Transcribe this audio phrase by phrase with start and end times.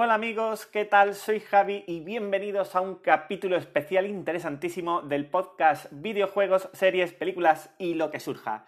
[0.00, 1.16] Hola amigos, ¿qué tal?
[1.16, 7.94] Soy Javi y bienvenidos a un capítulo especial interesantísimo del podcast Videojuegos, series, películas y
[7.94, 8.64] lo que surja.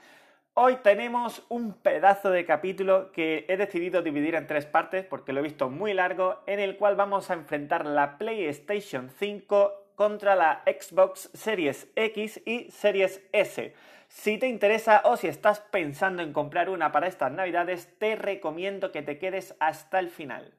[0.54, 5.38] Hoy tenemos un pedazo de capítulo que he decidido dividir en tres partes porque lo
[5.38, 10.64] he visto muy largo, en el cual vamos a enfrentar la PlayStation 5 contra la
[10.66, 13.72] Xbox Series X y Series S.
[14.08, 18.90] Si te interesa o si estás pensando en comprar una para estas navidades, te recomiendo
[18.90, 20.54] que te quedes hasta el final.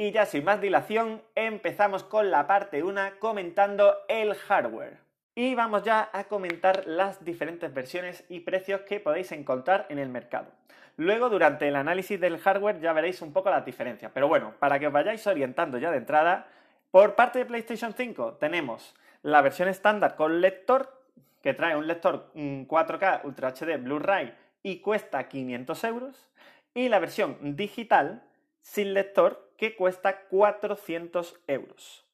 [0.00, 4.96] Y ya sin más dilación, empezamos con la parte 1 comentando el hardware.
[5.34, 10.08] Y vamos ya a comentar las diferentes versiones y precios que podéis encontrar en el
[10.08, 10.46] mercado.
[10.96, 14.10] Luego, durante el análisis del hardware, ya veréis un poco las diferencias.
[14.14, 16.46] Pero bueno, para que os vayáis orientando ya de entrada,
[16.90, 20.98] por parte de PlayStation 5 tenemos la versión estándar con lector,
[21.42, 24.32] que trae un lector 4K Ultra HD Blu-ray
[24.62, 26.26] y cuesta 500 euros.
[26.72, 28.22] Y la versión digital
[28.60, 32.06] sin lector que cuesta 400 euros.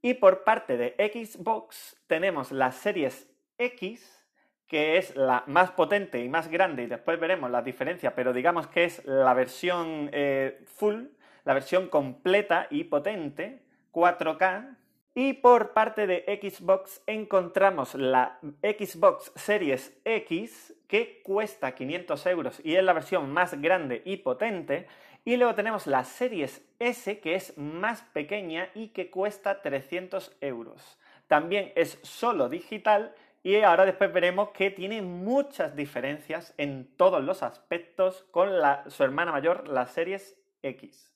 [0.00, 4.26] Y por parte de Xbox tenemos las series X,
[4.66, 8.66] que es la más potente y más grande, y después veremos la diferencia, pero digamos
[8.66, 11.04] que es la versión eh, full,
[11.44, 14.76] la versión completa y potente, 4K.
[15.14, 22.76] Y por parte de Xbox encontramos la Xbox Series X, que cuesta 500 euros y
[22.76, 24.86] es la versión más grande y potente.
[25.24, 30.98] Y luego tenemos la Series S, que es más pequeña y que cuesta 300 euros.
[31.28, 33.14] También es solo digital
[33.44, 38.50] y ahora después veremos que tiene muchas diferencias en todos los aspectos con
[38.88, 41.12] su hermana mayor, la Series X.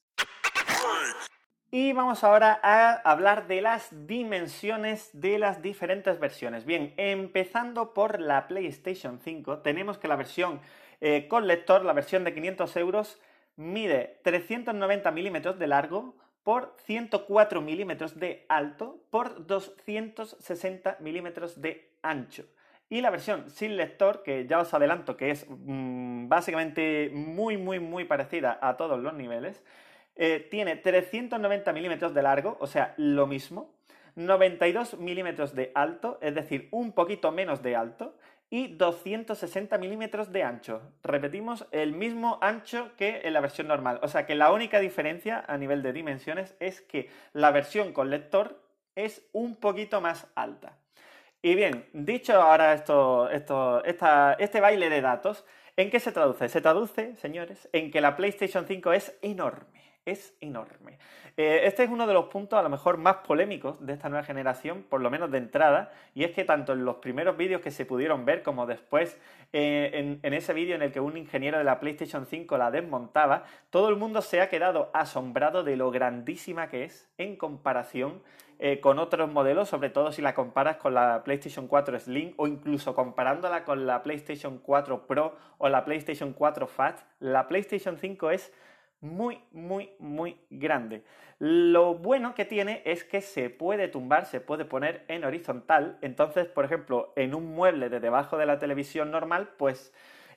[1.73, 6.65] Y vamos ahora a hablar de las dimensiones de las diferentes versiones.
[6.65, 10.61] Bien, empezando por la PlayStation 5, tenemos que la versión
[11.01, 13.21] eh, con lector, la versión de 500 euros,
[13.57, 22.45] mide 390 milímetros de largo por 104 milímetros de alto por 260 milímetros de ancho.
[22.89, 27.81] Y la versión sin lector, que ya os adelanto que es mm, básicamente muy, muy,
[27.81, 29.65] muy parecida a todos los niveles,
[30.15, 33.75] eh, tiene 390 milímetros de largo, o sea, lo mismo,
[34.15, 38.17] 92 milímetros de alto, es decir, un poquito menos de alto,
[38.51, 40.83] y 260 milímetros de ancho.
[41.03, 43.99] Repetimos, el mismo ancho que en la versión normal.
[44.03, 48.11] O sea que la única diferencia a nivel de dimensiones es que la versión con
[48.11, 48.61] lector
[48.95, 50.79] es un poquito más alta.
[51.43, 55.45] Y bien, dicho ahora esto, esto, este baile de datos,
[55.77, 56.49] ¿en qué se traduce?
[56.49, 60.99] Se traduce, señores, en que la PlayStation 5 es enorme es enorme.
[61.39, 64.25] Eh, este es uno de los puntos a lo mejor más polémicos de esta nueva
[64.25, 67.71] generación, por lo menos de entrada, y es que tanto en los primeros vídeos que
[67.71, 69.21] se pudieron ver como después
[69.53, 73.45] eh, en, ese vídeo en el que un ingeniero de la PlayStation 5 la desmontaba,
[73.69, 78.23] todo el mundo se ha quedado asombrado de lo grandísima que es en comparación
[78.59, 82.47] eh, con otros modelos, sobre todo si la comparas con la PlayStation 4 Slim o
[82.47, 88.31] incluso comparándola con la PlayStation 4 Pro o la PlayStation 4 Fat, la PlayStation 5
[88.31, 88.55] es
[89.01, 91.05] muy, muy, muy grande.
[91.39, 95.99] Lo bueno que tiene es que se puede tumbar, se puede poner en horizontal.
[96.01, 99.93] Entonces, por ejemplo, en un mueble de debajo de la televisión normal, pues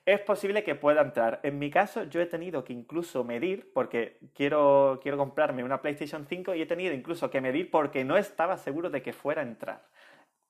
[0.06, 1.40] es posible que pueda entrar.
[1.44, 6.26] En mi caso, yo he tenido que incluso medir, porque quiero, quiero comprarme una PlayStation
[6.28, 9.46] 5 y he tenido incluso que medir porque no estaba seguro de que fuera a
[9.46, 9.86] entrar.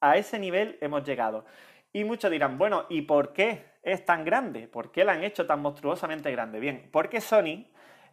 [0.02, 1.46] A ese nivel hemos llegado.
[1.92, 4.68] Y muchos dirán, bueno, ¿y por qué es tan grande?
[4.68, 6.60] ¿Por qué la han hecho tan monstruosamente grande?
[6.60, 7.66] Bien, porque Sony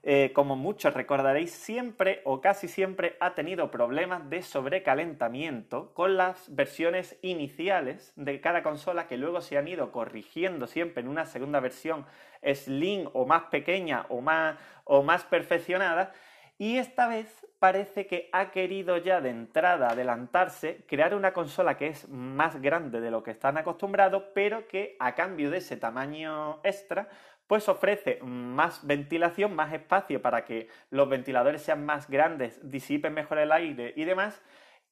[0.08, 6.54] eh, como muchos recordaréis, siempre o casi siempre ha tenido problemas de sobrecalentamiento con las
[6.54, 11.58] versiones iniciales de cada consola que luego se han ido corrigiendo siempre en una segunda
[11.58, 12.06] versión
[12.54, 16.12] slim o más pequeña o más, o más perfeccionada.
[16.56, 21.88] Y esta vez parece que ha querido ya de entrada adelantarse, crear una consola que
[21.88, 26.60] es más grande de lo que están acostumbrados, pero que a cambio de ese tamaño
[26.62, 27.08] extra,
[27.46, 33.38] pues ofrece más ventilación, más espacio para que los ventiladores sean más grandes, disipen mejor
[33.38, 34.42] el aire y demás.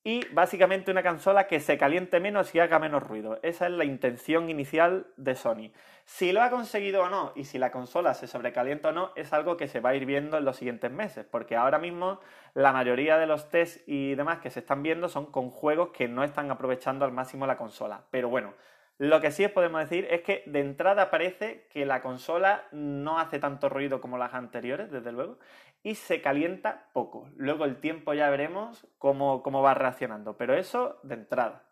[0.06, 3.38] Y básicamente una consola que se caliente menos y haga menos ruido.
[3.42, 5.72] Esa es la intención inicial de Sony.
[6.04, 9.32] Si lo ha conseguido o no y si la consola se sobrecalienta o no es
[9.32, 11.24] algo que se va a ir viendo en los siguientes meses.
[11.24, 12.20] Porque ahora mismo
[12.52, 16.06] la mayoría de los tests y demás que se están viendo son con juegos que
[16.06, 18.02] no están aprovechando al máximo la consola.
[18.10, 18.52] Pero bueno,
[18.98, 23.40] lo que sí podemos decir es que de entrada parece que la consola no hace
[23.40, 25.38] tanto ruido como las anteriores, desde luego,
[25.82, 27.28] y se calienta poco.
[27.36, 31.64] Luego el tiempo ya veremos cómo, cómo va reaccionando, pero eso de entrada.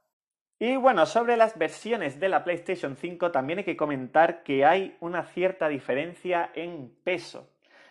[0.59, 4.97] Y bueno, sobre las versiones de la PlayStation 5 también hay que comentar que hay
[5.01, 7.49] una cierta diferencia en peso.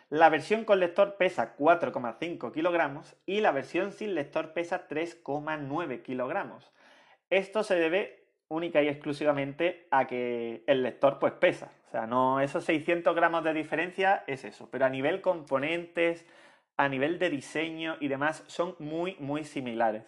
[0.09, 6.71] La versión con lector pesa 4,5 kilogramos y la versión sin lector pesa 3,9 kilogramos.
[7.29, 8.20] Esto se debe
[8.51, 11.71] única y exclusivamente a que el lector pues pesa.
[11.87, 14.69] O sea, no esos 600 gramos de diferencia es eso.
[14.69, 16.25] Pero a nivel componentes,
[16.77, 20.03] a nivel de diseño y demás, son muy, muy similares.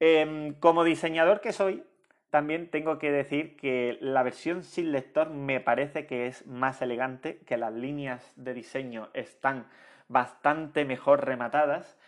[0.00, 1.84] Em, como diseñador que soy,
[2.30, 7.38] también tengo que decir que la versión sin lector me parece que es más elegante,
[7.46, 9.66] que las líneas de diseño están
[10.08, 11.98] bastante mejor rematadas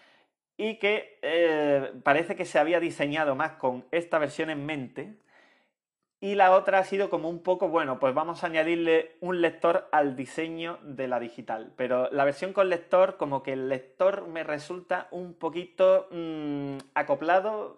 [0.57, 5.15] y que eh, parece que se había diseñado más con esta versión en mente.
[6.25, 9.91] Y la otra ha sido como un poco, bueno, pues vamos a añadirle un lector
[9.93, 11.75] al diseño de la digital.
[11.77, 17.77] Pero la versión con lector, como que el lector me resulta un poquito mm, acoplado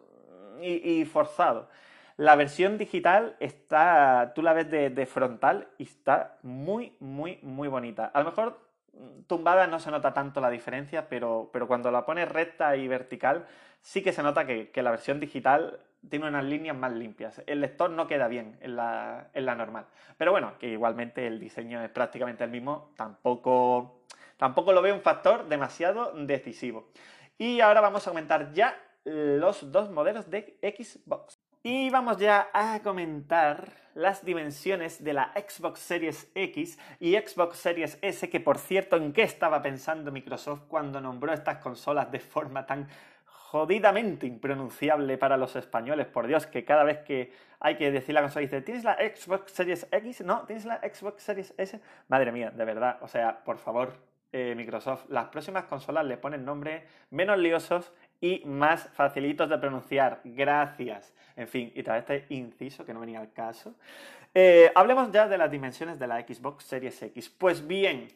[0.63, 1.69] y forzado.
[2.17, 8.13] La versión digital está, tú la ves de, frontal y está muy, muy, muy bonita.
[8.15, 8.61] A lo mejor
[8.93, 12.87] mm, tumbada no se nota tanto la diferencia, pero, pero cuando la pones recta y
[12.87, 13.45] vertical,
[13.81, 17.43] sí que se nota que, la versión digital tiene unas líneas más limpias.
[17.47, 19.87] El lector no queda bien en la, en la, normal.
[20.17, 24.03] Pero bueno, que igualmente el diseño es prácticamente el mismo, tampoco,
[24.37, 26.91] tampoco lo veo un factor demasiado decisivo.
[27.39, 31.41] Y ahora vamos a comentar ya los dos modelos de Xbox.
[31.63, 37.99] Y vamos ya a comentar las dimensiones de la Xbox Series X y Xbox Series
[38.03, 42.67] S, que por cierto, ¿en qué estaba pensando Microsoft cuando nombró estas consolas de forma
[42.67, 42.89] tan
[43.51, 46.07] jodidamente impronunciable para los españoles?
[46.07, 49.53] Por Dios, que cada vez que hay que decir la consola dice, ¿tienes la Xbox
[49.53, 50.23] Series X?
[50.23, 51.81] No, ¿tienes la Xbox Series S?
[52.09, 53.95] Madre mía, de verdad, o sea, por favor,
[54.33, 60.21] eh, Microsoft, las próximas consolas le ponen nombres menos liosos y más facilitos de pronunciar.
[60.25, 61.15] Gracias.
[61.37, 63.77] En fin, y tras este inciso que no venía al caso,
[64.35, 67.31] eh, hablemos ya de las dimensiones de la Xbox Series X.
[67.31, 68.09] Pues bien,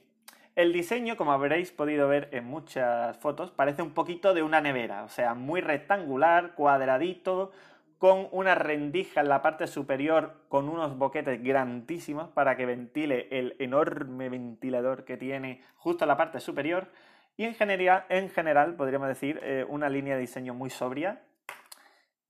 [0.56, 5.05] el diseño, como habréis podido ver en muchas fotos, parece un poquito de una nevera,
[5.05, 7.52] o sea, muy rectangular, cuadradito,
[7.99, 13.56] con una rendija en la parte superior con unos boquetes grandísimos para que ventile el
[13.58, 16.88] enorme ventilador que tiene justo en la parte superior
[17.37, 21.23] y en general, en general podríamos decir, eh, una línea de diseño muy sobria,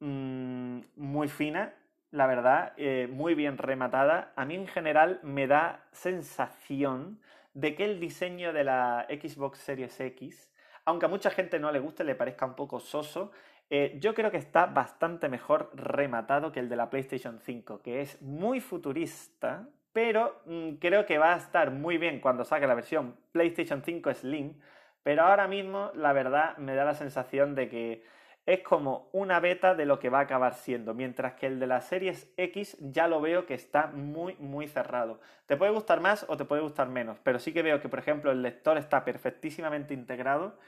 [0.00, 1.72] mm, muy fina,
[2.10, 4.32] la verdad, eh, muy bien rematada.
[4.34, 7.20] A mí en general me da sensación
[7.54, 10.50] de que el diseño de la Xbox Series X,
[10.84, 13.32] aunque a mucha gente no le guste, le parezca un poco soso,
[13.68, 18.00] eh, yo creo que está bastante mejor rematado que el de la PlayStation 5, que
[18.00, 22.74] es muy futurista, pero mm, creo que va a estar muy bien cuando saque la
[22.74, 24.60] versión PlayStation 5 Slim,
[25.02, 28.04] pero ahora mismo, la verdad, me da la sensación de que
[28.52, 31.68] es como una beta de lo que va a acabar siendo, mientras que el de
[31.68, 35.20] la Series X ya lo veo que está muy, muy cerrado.
[35.46, 38.00] Te puede gustar más o te puede gustar menos, pero sí que veo que, por
[38.00, 40.58] ejemplo, el lector está perfectísimamente integrado,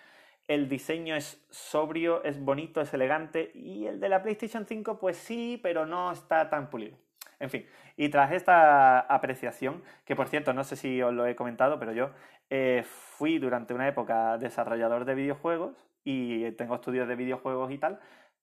[0.46, 5.16] el diseño es sobrio, es bonito, es elegante, y el de la PlayStation 5, pues
[5.16, 6.96] sí, pero no está tan pulido.
[7.40, 11.34] En fin, y tras esta apreciación, que por cierto no sé si os lo he
[11.34, 12.10] comentado, pero yo
[12.48, 15.74] eh, fui durante una época desarrollador de videojuegos
[16.04, 18.00] y tengo estudios de videojuegos y tal,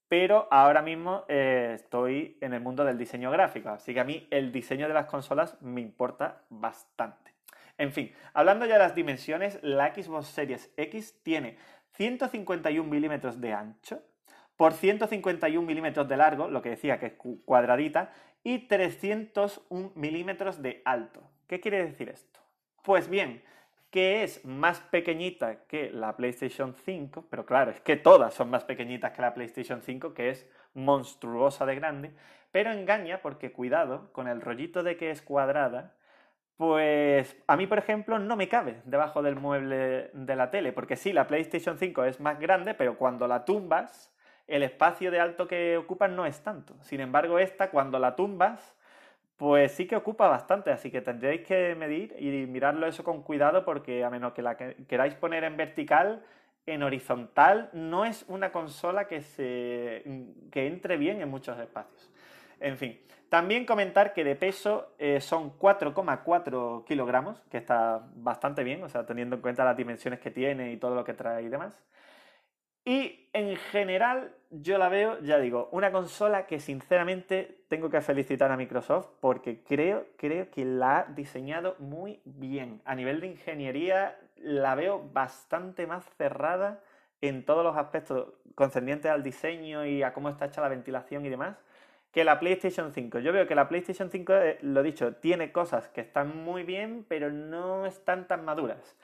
[0.08, 4.28] pero ahora mismo eh, estoy en el mundo del diseño gráfico, así que a mí
[4.32, 7.34] el diseño de las consolas me importa bastante.
[7.78, 11.58] En fin, hablando ya de las dimensiones, la Xbox Series X tiene
[11.94, 14.02] 151 milímetros de ancho
[14.58, 17.14] por 151 milímetros de largo, lo que decía que es
[17.46, 18.12] cuadradita,
[18.44, 21.22] y 301 milímetros de alto.
[21.48, 22.40] ¿Qué quiere decir esto?
[22.84, 23.42] Pues bien,
[23.90, 28.64] que es más pequeñita que la PlayStation 5, pero claro, es que todas son más
[28.64, 32.12] pequeñitas que la PlayStation 5, que es monstruosa de grande,
[32.52, 35.96] pero engaña porque cuidado, con el rollito de que es cuadrada,
[36.58, 40.98] pues a mí, por ejemplo, no me cabe debajo del mueble de la tele, porque
[40.98, 44.14] sí, la PlayStation 5 es más grande, pero cuando la tumbas,
[44.46, 46.76] el espacio de alto que ocupa no es tanto.
[46.82, 48.76] Sin embargo, esta, cuando la tumbas,
[49.40, 53.64] pues sí que ocupa bastante, así que tendréis que medir y mirarlo eso con cuidado
[53.64, 56.22] porque a menos que la queráis poner en vertical,
[56.66, 60.04] en horizontal no es una consola que, se,
[60.52, 62.12] que entre bien en muchos espacios.
[62.60, 68.84] En fin, también comentar que de peso eh, son 4,4 kilogramos, que está bastante bien,
[68.84, 71.48] o sea, teniendo en cuenta las dimensiones que tiene y todo lo que trae y
[71.48, 71.82] demás.
[72.86, 78.52] Y en general yo la veo, ya digo, una consola que sinceramente tengo que felicitar
[78.52, 82.82] a Microsoft porque creo, creo que la ha diseñado muy bien.
[82.86, 86.82] A nivel de ingeniería la veo bastante más cerrada
[87.22, 91.30] en todos los aspectos concernientes al diseño y a cómo está hecha la ventilación y
[91.30, 91.58] demás
[92.12, 93.20] que la PlayStation 5.
[93.20, 97.06] Yo veo que la PlayStation 5, eh, lo dicho, tiene cosas que están muy bien,
[97.08, 98.96] pero no están tan maduras.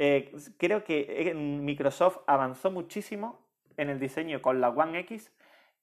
[0.00, 3.40] Eh, creo que Microsoft avanzó muchísimo
[3.76, 5.32] en el diseño con la One X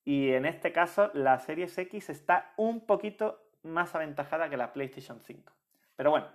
[0.06, 5.20] y en este caso la Series X está un poquito más aventajada que la PlayStation
[5.20, 5.52] 5.
[5.98, 6.28] Pero bueno,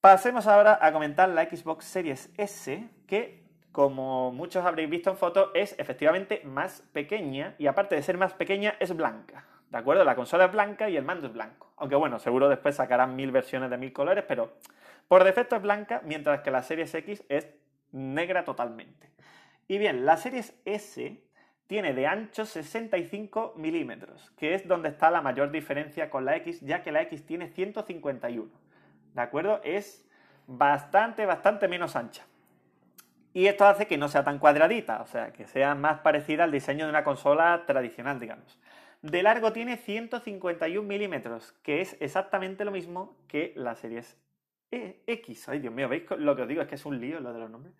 [0.00, 3.42] pasemos ahora a comentar la Xbox Series S, que
[3.72, 8.34] como muchos habréis visto en fotos, es efectivamente más pequeña y aparte de ser más
[8.34, 9.44] pequeña, es blanca.
[9.68, 10.04] ¿De acuerdo?
[10.04, 11.72] La consola es blanca y el mando es blanco.
[11.76, 14.52] Aunque bueno, seguro después sacarán mil versiones de mil colores, pero
[15.08, 17.48] por defecto es blanca, mientras que la Series X es
[17.92, 19.10] negra totalmente.
[19.66, 21.20] Y bien, la Series S
[21.66, 26.60] tiene de ancho 65 milímetros, que es donde está la mayor diferencia con la X,
[26.60, 28.50] ya que la X tiene 151.
[29.14, 29.60] ¿De acuerdo?
[29.64, 30.06] Es
[30.46, 32.26] bastante, bastante menos ancha.
[33.34, 36.52] Y esto hace que no sea tan cuadradita, o sea, que sea más parecida al
[36.52, 38.58] diseño de una consola tradicional, digamos.
[39.02, 44.16] De largo tiene 151 milímetros, que es exactamente lo mismo que la Series
[44.70, 45.48] e, X.
[45.48, 46.62] Ay, Dios mío, ¿veis lo que os digo?
[46.62, 47.74] Es que es un lío lo de los nombres.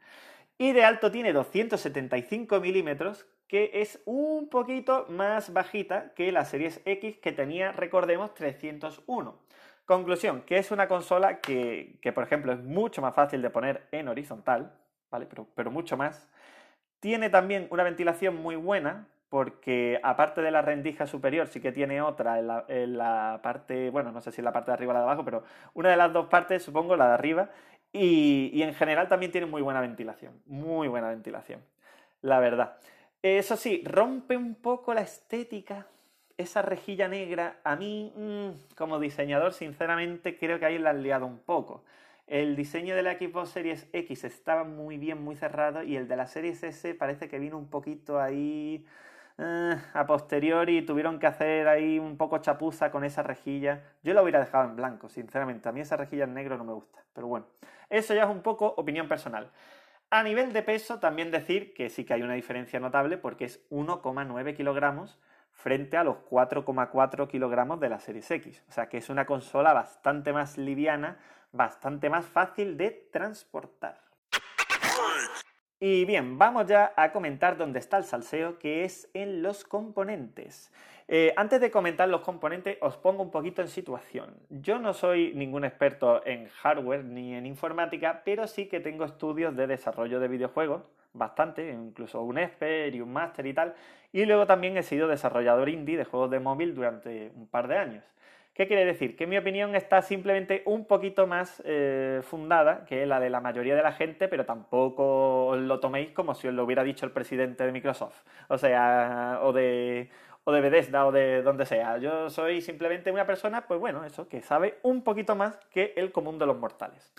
[0.56, 6.80] Y de alto tiene 275 milímetros, que es un poquito más bajita que la Series
[6.84, 9.38] X, que tenía, recordemos, 301.
[9.84, 13.86] Conclusión, que es una consola que, que, por ejemplo, es mucho más fácil de poner
[13.92, 14.76] en horizontal,
[15.10, 15.26] ¿vale?
[15.26, 16.28] Pero, pero mucho más.
[17.00, 22.00] Tiene también una ventilación muy buena, porque aparte de la rendija superior, sí que tiene
[22.00, 25.00] otra en la, parte, bueno, no sé si en la parte de arriba o la
[25.00, 25.42] de abajo, pero
[25.74, 27.50] una de las dos partes, supongo, la de arriba,
[27.92, 31.60] y, en general también tiene muy buena ventilación, muy buena ventilación,
[32.22, 32.76] la verdad.
[33.22, 35.86] Eso sí, rompe un poco la estética,
[36.38, 41.26] esa rejilla negra, a mí, mm, como diseñador, sinceramente, creo que ahí la han liado
[41.26, 41.84] un poco.
[42.26, 46.16] El diseño de la Xbox Series X estaba muy bien, muy cerrado, y el de
[46.16, 48.84] la Series S parece que vino un poquito ahí
[49.38, 53.82] eh, a posteriori tuvieron que hacer ahí un poco chapuza con esa rejilla.
[54.02, 55.68] Yo la hubiera dejado en blanco, sinceramente.
[55.68, 57.04] A mí esa rejilla en negro no me gusta.
[57.12, 57.46] Pero bueno,
[57.88, 59.50] eso ya es un poco opinión personal.
[60.10, 63.68] A nivel de peso, también decir que sí que hay una diferencia notable porque es
[63.70, 65.20] 1,9 kilogramos
[65.52, 68.64] frente a los 4,4 kilogramos de la Series X.
[68.68, 71.18] O sea que es una consola bastante más liviana,
[71.52, 74.07] bastante más fácil de transportar.
[75.80, 80.72] Y bien, vamos ya a comentar dónde está el salseo, que es en los componentes.
[81.06, 84.34] Eh, antes de comentar los componentes, os pongo un poquito en situación.
[84.50, 89.54] Yo no soy ningún experto en hardware ni en informática, pero sí que tengo estudios
[89.54, 90.82] de desarrollo de videojuegos,
[91.12, 93.76] bastante, incluso un expert y un máster y tal.
[94.12, 97.78] Y luego también he sido desarrollador indie de juegos de móvil durante un par de
[97.78, 98.04] años.
[98.58, 99.14] ¿Qué quiere decir?
[99.14, 103.76] Que mi opinión está simplemente un poquito más eh, fundada que la de la mayoría
[103.76, 107.64] de la gente, pero tampoco lo toméis como si os lo hubiera dicho el presidente
[107.64, 108.20] de Microsoft.
[108.48, 110.10] O sea, o de,
[110.42, 111.98] o de Bethesda o de donde sea.
[111.98, 116.10] Yo soy simplemente una persona, pues bueno, eso, que sabe un poquito más que el
[116.10, 117.12] común de los mortales.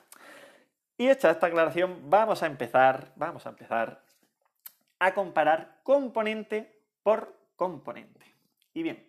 [0.97, 4.01] Y hecha esta aclaración, vamos a empezar, vamos a empezar
[4.99, 8.25] a comparar componente por componente.
[8.73, 9.08] Y bien,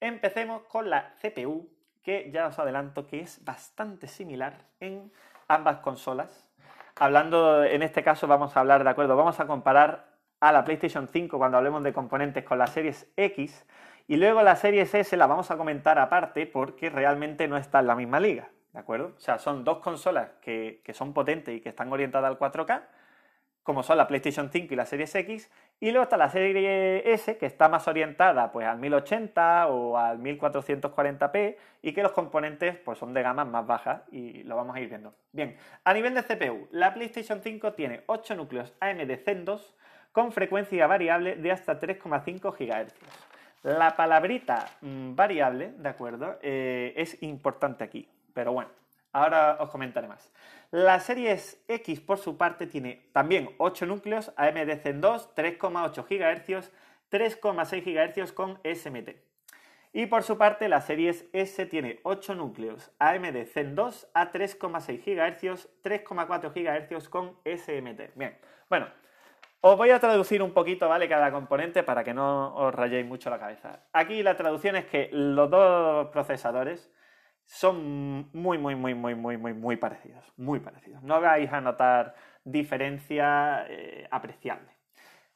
[0.00, 1.68] Empecemos con la CPU,
[2.02, 5.12] que ya os adelanto que es bastante similar en
[5.46, 6.48] ambas consolas.
[6.96, 10.06] Hablando, en este caso vamos a hablar, de acuerdo, vamos a comparar
[10.40, 13.66] a la PlayStation 5 cuando hablemos de componentes con la Series X
[14.08, 17.86] y luego la Series S la vamos a comentar aparte porque realmente no está en
[17.86, 19.12] la misma liga, ¿de acuerdo?
[19.16, 22.82] O sea, son dos consolas que, que son potentes y que están orientadas al 4K,
[23.70, 25.48] como son la PlayStation 5 y la Series X,
[25.78, 30.18] y luego está la serie S, que está más orientada pues, al 1080 o al
[30.18, 34.80] 1440p y que los componentes pues, son de gamas más bajas y lo vamos a
[34.80, 35.14] ir viendo.
[35.30, 39.76] Bien, a nivel de CPU, la PlayStation 5 tiene 8 núcleos AMD Zen 2
[40.10, 42.92] con frecuencia variable de hasta 3,5 GHz.
[43.62, 46.40] La palabrita mm, variable, ¿de acuerdo?
[46.42, 48.70] Eh, es importante aquí, pero bueno,
[49.12, 50.32] Ahora os comentaré más.
[50.70, 56.70] La Series X, por su parte, tiene también 8 núcleos AMD Zen 2, 3,8 GHz,
[57.10, 59.10] 3,6 GHz con SMT.
[59.92, 65.04] Y por su parte, la Series S tiene 8 núcleos AMD Zen 2 a 3,6
[65.04, 68.14] GHz, 3,4 GHz con SMT.
[68.14, 68.38] Bien,
[68.68, 68.86] bueno,
[69.62, 71.08] os voy a traducir un poquito, ¿vale?
[71.08, 73.80] Cada componente para que no os rayéis mucho la cabeza.
[73.92, 76.88] Aquí la traducción es que los dos procesadores
[77.44, 80.32] son muy, muy, muy, muy, muy, muy, muy parecidos.
[80.36, 81.02] Muy parecidos.
[81.02, 84.70] No vais a notar diferencia eh, apreciable.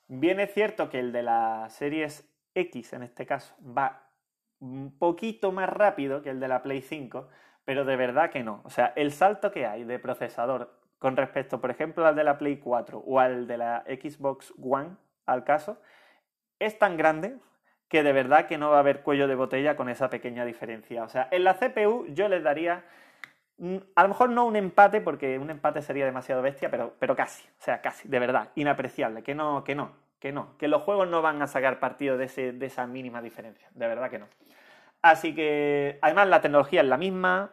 [0.06, 4.10] Bien es cierto que el de la series X, en este caso, va
[4.60, 7.28] un poquito más rápido que el de la Play 5,
[7.64, 8.62] pero de verdad que no.
[8.64, 12.38] O sea, el salto que hay de procesador con respecto, por ejemplo, al de la
[12.38, 14.96] Play 4 o al de la Xbox One,
[15.26, 15.80] al caso,
[16.58, 17.36] es tan grande
[17.88, 21.04] que de verdad que no va a haber cuello de botella con esa pequeña diferencia.
[21.04, 22.84] O sea, en la CPU yo les daría
[23.94, 27.44] a lo mejor no un empate, porque un empate sería demasiado bestia, pero, pero casi,
[27.44, 31.08] o sea, casi, de verdad, inapreciable, que no, que no, que no, que los juegos
[31.08, 34.26] no van a sacar partido de, ese, de esa mínima diferencia, de verdad que no.
[35.02, 37.52] Así que, además, la tecnología es la misma,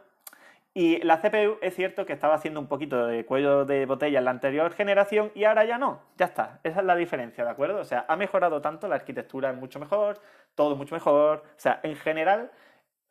[0.74, 4.26] y la CPU es cierto que estaba haciendo un poquito de cuello de botella en
[4.26, 6.02] la anterior generación y ahora ya no.
[6.18, 6.62] Ya está.
[6.64, 7.80] Esa es la diferencia, ¿de acuerdo?
[7.80, 10.22] O sea, ha mejorado tanto, la arquitectura es mucho mejor,
[10.56, 11.40] todo mucho mejor.
[11.40, 12.52] O sea, en general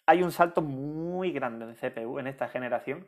[0.07, 3.07] hay un salto muy grande de CPU en esta generación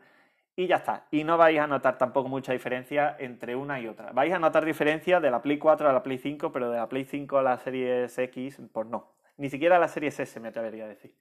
[0.54, 1.06] y ya está.
[1.11, 4.12] Y no vais a notar tampoco mucha diferencia entre una y otra.
[4.12, 6.88] Vais a notar diferencia de la Play 4 a la Play 5, pero de la
[6.90, 9.14] Play 5 a la Series X, pues no.
[9.38, 11.14] Ni siquiera la Series S me atrevería a decir.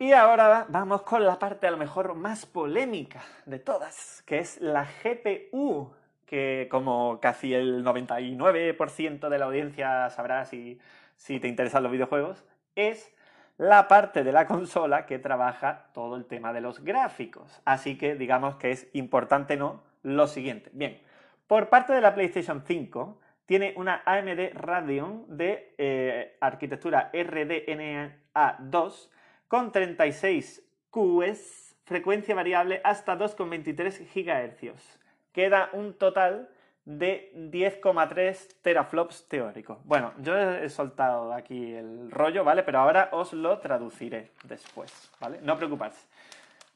[0.00, 4.58] Y ahora vamos con la parte a lo mejor más polémica de todas, que es
[4.58, 5.92] la GPU,
[6.24, 10.80] que como casi el 99% de la audiencia sabrá si,
[11.26, 13.14] te interesan los videojuegos, es
[13.58, 17.60] la parte de la consola que trabaja todo el tema de los gráficos.
[17.66, 20.70] Así que digamos que es importante no lo siguiente.
[20.72, 20.98] Bien,
[21.46, 28.16] por parte de la PlayStation 5 tiene una AMD Radeon de eh, arquitectura RDNA
[28.60, 29.10] 2
[29.50, 34.98] con 36 QS, frecuencia variable hasta 2,23 GHz.
[35.32, 36.48] Queda un total
[36.84, 39.78] de 10,3 teraflops teóricos.
[39.84, 42.62] Bueno, yo he soltado aquí el rollo, ¿vale?
[42.62, 45.40] Pero ahora os lo traduciré después, ¿vale?
[45.42, 46.06] No preocuparse.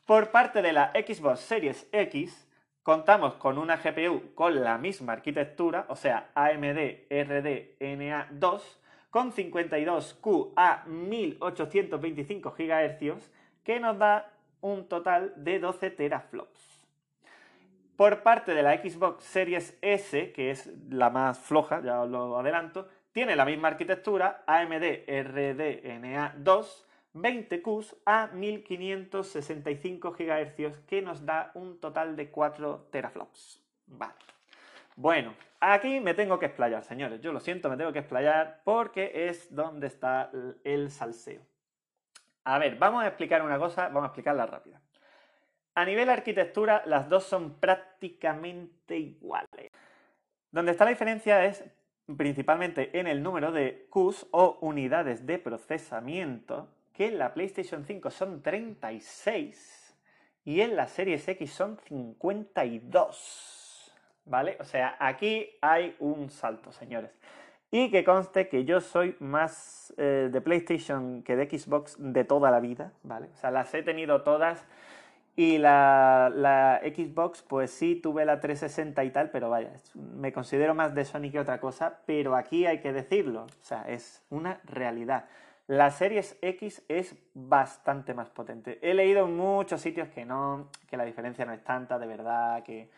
[0.05, 2.49] Por parte de la Xbox Series X,
[2.83, 8.81] contamos con una GPU con la misma arquitectura, o sea, AMD RDNA 2,
[9.15, 13.31] con 52Q a 1825 GHz,
[13.63, 16.85] que nos da un total de 12 teraflops.
[17.95, 22.37] Por parte de la Xbox Series S, que es la más floja, ya os lo
[22.37, 31.53] adelanto, tiene la misma arquitectura, AMD RDNA 2, 20Qs a 1565 GHz, que nos da
[31.55, 33.63] un total de 4 teraflops.
[33.87, 34.34] Vale.
[34.97, 37.21] Bueno, aquí me tengo que explayar, señores.
[37.21, 40.31] Yo lo siento, me tengo que explayar porque es donde está
[40.63, 41.43] el salseo.
[42.45, 44.81] A ver, vamos a explicar una cosa, vamos a explicarla rápida.
[45.75, 49.73] A nivel arquitectura, las dos son prácticamente iguales.
[50.53, 51.65] Donde está la diferencia es
[52.17, 58.11] principalmente en el número de Qs o unidades de procesamiento, que en la PlayStation 5
[58.11, 59.97] son 36
[60.45, 63.64] y en la Series X son 52.
[64.27, 64.57] ¿Vale?
[64.61, 67.11] O sea, aquí hay un salto, señores.
[67.71, 72.51] Y que conste que yo soy más eh, de PlayStation que de Xbox de toda
[72.51, 73.29] la vida, ¿vale?
[73.33, 74.65] O sea, las he tenido todas.
[75.37, 80.77] Y la, la, Xbox, pues sí, tuve la 360 y tal, pero vaya, me considero
[80.77, 84.61] más de Sony que otra cosa, pero aquí hay que decirlo, o sea, es una
[84.63, 85.25] realidad.
[85.67, 88.79] La Series X es bastante más potente.
[88.83, 92.63] He leído en muchos sitios que no, que la diferencia no es tanta, de verdad,
[92.63, 92.89] que,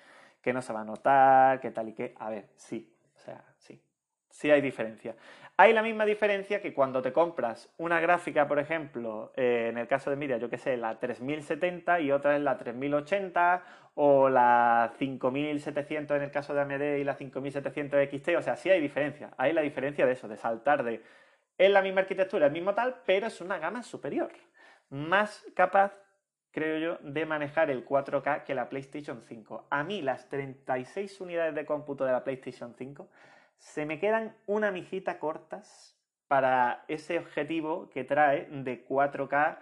[0.46, 2.14] que no se va a notar, que tal y que...
[2.20, 3.82] A ver, sí, o sea, sí,
[4.30, 5.16] sí hay diferencia.
[5.56, 9.88] Hay la misma diferencia que cuando te compras una gráfica, por ejemplo, eh, en el
[9.88, 14.92] caso de Nvidia, yo que sé, la 3070 y otra es la 3080 o la
[14.98, 19.30] 5700 en el caso de AMD y la 5700 XT, o sea, sí hay diferencia.
[19.38, 21.02] Hay la diferencia de eso, de saltar de...
[21.58, 24.30] Es la misma arquitectura, el mismo tal, pero es una gama superior,
[24.90, 26.05] más capaz
[26.56, 29.66] creo yo, de manejar el 4K que la PlayStation 5.
[29.68, 33.06] A mí las 36 unidades de cómputo de la PlayStation 5
[33.58, 39.58] se me quedan una mijita cortas para ese objetivo que trae de 4K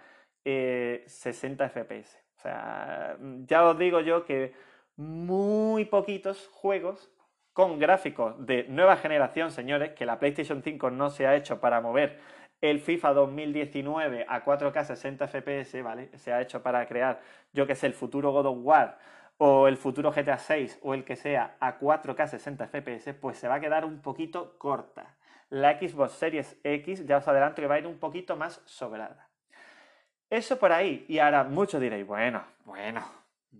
[1.05, 2.17] 60 FPS.
[2.37, 4.53] O sea, ya os digo yo que
[4.95, 7.11] muy poquitos juegos
[7.51, 11.81] con gráficos de nueva generación, señores, que la PlayStation 5 no se ha hecho para
[11.81, 12.21] mover
[12.61, 16.17] el FIFA 2019 a 4K 60 FPS, ¿vale?
[16.17, 17.21] Se ha hecho para crear,
[17.53, 18.97] yo que sé, el futuro God of War
[19.37, 23.47] o el futuro GTA 6 o el que sea a 4K 60 FPS, pues se
[23.47, 25.15] va a quedar un poquito corta.
[25.49, 29.29] La Xbox Series X, ya os adelanto que va a ir un poquito más sobrada.
[30.29, 31.05] Eso por ahí.
[31.07, 33.03] Y ahora muchos diréis, bueno, bueno,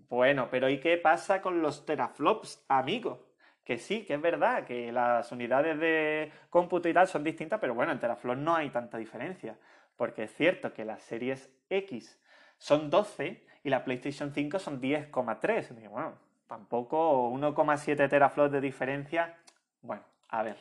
[0.08, 3.25] bueno, pero ¿y qué pasa con los teraflops, amigo?
[3.66, 7.74] Que sí, que es verdad, que las unidades de cómputo y tal son distintas, pero
[7.74, 9.58] bueno, en Teraflops no hay tanta diferencia,
[9.96, 12.16] porque es cierto que las series X
[12.58, 15.90] son 12 y la PlayStation 5 son 10,3.
[15.90, 16.14] Bueno,
[16.46, 19.36] tampoco 1,7 teraflops de diferencia.
[19.82, 20.56] Bueno, a ver.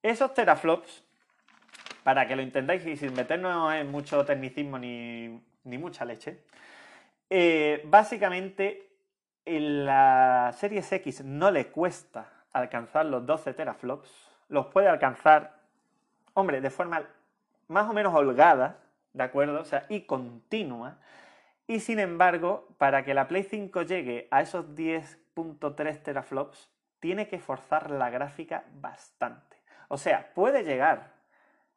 [0.00, 1.02] Esos teraflops,
[2.04, 6.44] para que lo entendáis y sin meternos en mucho tecnicismo ni, mucha leche,
[7.28, 8.85] eh, básicamente
[9.46, 14.10] en la Series X no le cuesta alcanzar los 12 teraflops,
[14.48, 15.54] los puede alcanzar,
[16.34, 17.02] hombre, de forma
[17.68, 18.78] más o menos holgada,
[19.12, 19.60] ¿de acuerdo?
[19.60, 20.98] O sea, y continua.
[21.66, 27.38] Y sin embargo, para que la Play 5 llegue a esos 10.3 teraflops, tiene que
[27.38, 29.56] forzar la gráfica bastante.
[29.88, 31.12] O sea, puede llegar,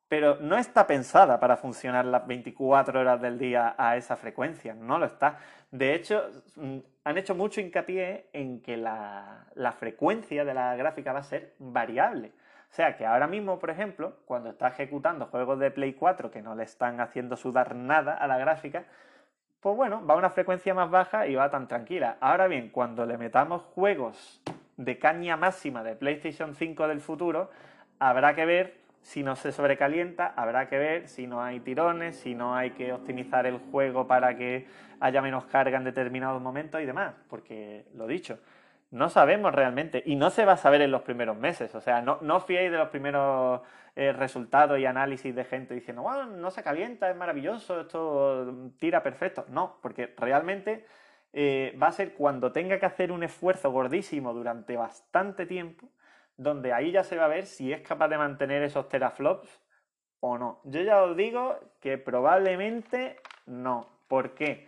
[0.09, 4.97] pero no está pensada para funcionar las 24 horas del día a esa frecuencia, no
[4.97, 5.37] lo está.
[5.71, 11.13] De hecho, mm, han hecho mucho hincapié en que la, la, frecuencia de la gráfica
[11.13, 12.31] va a ser variable.
[12.71, 16.41] O sea que ahora mismo, por ejemplo, cuando está ejecutando juegos de Play 4 que
[16.41, 18.85] no le están haciendo sudar nada a la gráfica,
[19.59, 22.17] pues bueno, va a una frecuencia más baja y va tan tranquila.
[22.19, 24.41] Ahora bien, cuando le metamos juegos
[24.77, 27.51] de caña máxima de PlayStation 5 del futuro,
[27.99, 32.35] habrá que ver si no se sobrecalienta, habrá que ver si no hay tirones, si
[32.35, 34.67] no hay que optimizar el juego para que
[34.99, 38.37] haya menos carga en determinados momentos y demás, porque lo dicho,
[38.91, 42.03] no sabemos realmente y no se va a saber en los primeros meses, o sea,
[42.03, 43.61] no, no fiéis de los primeros
[43.95, 49.01] eh, resultados y análisis de gente diciendo, bueno, no se calienta, es maravilloso, esto tira
[49.01, 50.85] perfecto, no, porque realmente
[51.33, 55.89] eh, va a ser cuando tenga que hacer un esfuerzo gordísimo durante bastante tiempo,
[56.39, 59.61] donde ahí ya se va a ver si es capaz de mantener esos teraflops
[60.21, 60.61] o no.
[60.63, 63.87] Yo ya os digo que probablemente no.
[64.07, 64.67] ¿Por qué?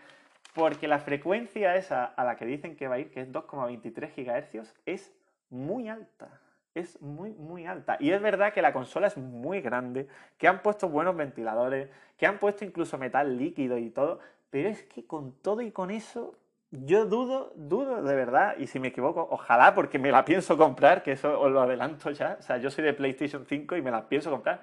[0.53, 4.13] Porque la frecuencia esa a la que dicen que va a ir, que es 2,23
[4.13, 5.13] GHz, es
[5.49, 6.41] muy alta.
[6.73, 7.95] Es muy, muy alta.
[8.01, 10.07] Y es verdad que la consola es muy grande,
[10.37, 14.83] que han puesto buenos ventiladores, que han puesto incluso metal líquido y todo, pero es
[14.83, 16.35] que con todo y con eso
[16.71, 21.03] yo dudo, dudo de verdad, y si me equivoco, ojalá porque me la pienso comprar,
[21.03, 23.91] que eso os lo adelanto ya, o sea, yo soy de PlayStation 5 y me
[23.91, 24.61] la pienso comprar,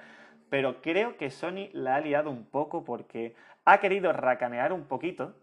[0.48, 5.34] pero creo que Sony la ha liado un poco porque ha querido racanear un poquito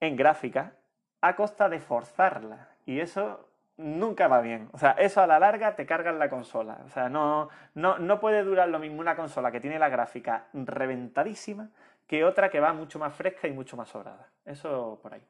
[0.00, 0.72] en gráfica
[1.20, 4.68] a costa de forzarla, y eso nunca va bien.
[4.72, 6.80] O sea, eso a la larga te carga en la consola.
[6.84, 10.46] O sea, no, no, no puede durar lo mismo una consola que tiene la gráfica
[10.52, 11.70] reventadísima
[12.06, 14.26] que otra que va mucho más fresca y mucho más sobrada.
[14.44, 15.22] Eso por ahí.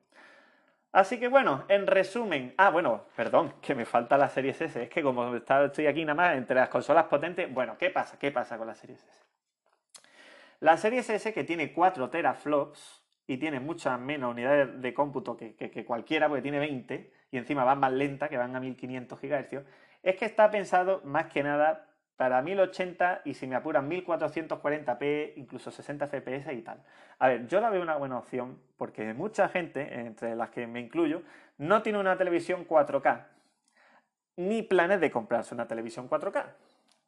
[0.92, 4.88] Así que bueno, en resumen, ah, bueno, perdón, que me falta la serie S, es
[4.88, 8.18] que como estoy aquí nada más entre las consolas potentes, bueno, ¿qué pasa?
[8.18, 9.06] ¿Qué pasa con la serie S?
[10.58, 15.54] La serie S que tiene 4 teraflops y tiene muchas menos unidades de cómputo que,
[15.54, 19.64] que, cualquiera, porque tiene 20 y encima va más lenta, que van a 1500 GHz,
[20.02, 21.86] es que está pensado más que nada
[22.20, 26.82] para 1080 y si me apuran 1440p, incluso 60 fps y tal.
[27.18, 30.80] A ver, yo la veo una buena opción porque mucha gente, entre las que me
[30.80, 31.22] incluyo,
[31.56, 33.24] no tiene una televisión 4K
[34.36, 36.44] ni planes de comprarse una televisión 4K.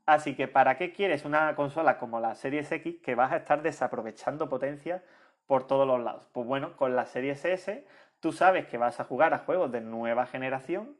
[0.07, 3.61] Así que ¿para qué quieres una consola como la Series X que vas a estar
[3.61, 5.03] desaprovechando potencia
[5.47, 6.27] por todos los lados?
[6.33, 7.87] Pues bueno, con la Series S
[8.21, 10.97] tú sabes que vas a jugar a juegos de nueva generación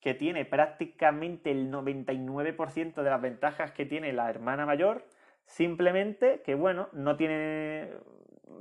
[0.00, 5.04] que tiene prácticamente el 99% de las ventajas que tiene la hermana mayor,
[5.44, 7.90] simplemente que, bueno, no tiene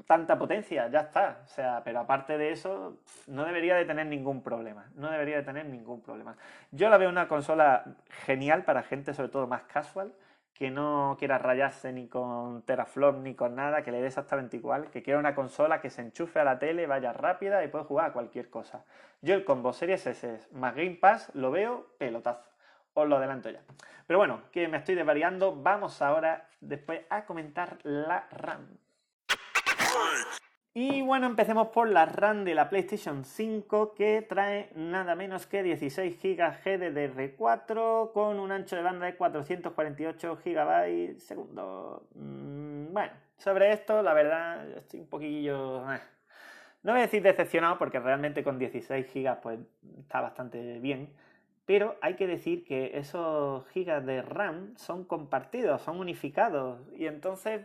[0.06, 1.42] tanta potencia, ya está.
[1.46, 2.98] O sea, pero aparte de eso,
[3.28, 4.90] no debería de tener ningún problema.
[4.96, 6.36] No debería de tener ningún problema.
[6.72, 7.84] Yo la veo una consola
[8.26, 10.14] genial para gente, sobre todo más casual,
[10.60, 14.92] que no quiera rayarse ni con teraflop ni con nada, que le dé exactamente igual,
[14.92, 18.10] que quiera una consola que se enchufe a la tele, vaya rápida y pueda jugar
[18.10, 18.84] a cualquier cosa.
[19.22, 22.52] Yo el combo Series S más Game Pass lo veo pelotazo.
[22.94, 23.62] Os lo adelanto ya.
[24.06, 28.68] Pero bueno, que me estoy desvariando, vamos ahora después a comentar la RAM.
[30.74, 35.64] Y bueno, empecemos por la RAM de la PlayStation 5 que trae nada menos que
[35.64, 42.08] 16 GB GDDR4 con un ancho de banda de 448 GB segundo.
[42.14, 45.92] Mm, bueno, sobre esto la verdad estoy un poquillo...
[45.92, 46.00] Eh.
[46.84, 49.60] No voy a decir decepcionado porque realmente con 16 GB pues
[50.00, 51.10] está bastante bien
[51.70, 56.80] pero hay que decir que esos gigas de RAM son compartidos, son unificados.
[56.98, 57.62] Y entonces,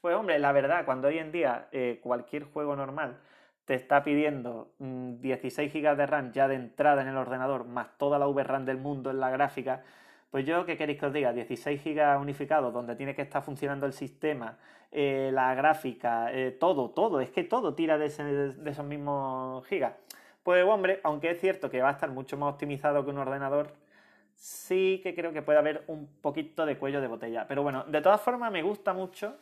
[0.00, 3.18] pues hombre, la verdad, cuando hoy en día eh, cualquier juego normal
[3.64, 7.96] te está pidiendo 16 mm, gigas de RAM ya de entrada en el ordenador, más
[7.98, 9.84] toda la VRAM del mundo en la gráfica,
[10.32, 11.32] pues yo, ¿qué queréis que os diga?
[11.32, 14.58] 16 gigas unificados, donde tiene que estar funcionando el sistema,
[14.90, 19.92] eh, la gráfica, eh, todo, todo, es que todo tira de, de esos mismos gigas.
[20.46, 23.72] Pues hombre, aunque es cierto que va a estar mucho más optimizado que un ordenador,
[24.36, 27.48] sí que creo que puede haber un poquito de cuello de botella.
[27.48, 29.38] Pero bueno, de todas formas me gusta mucho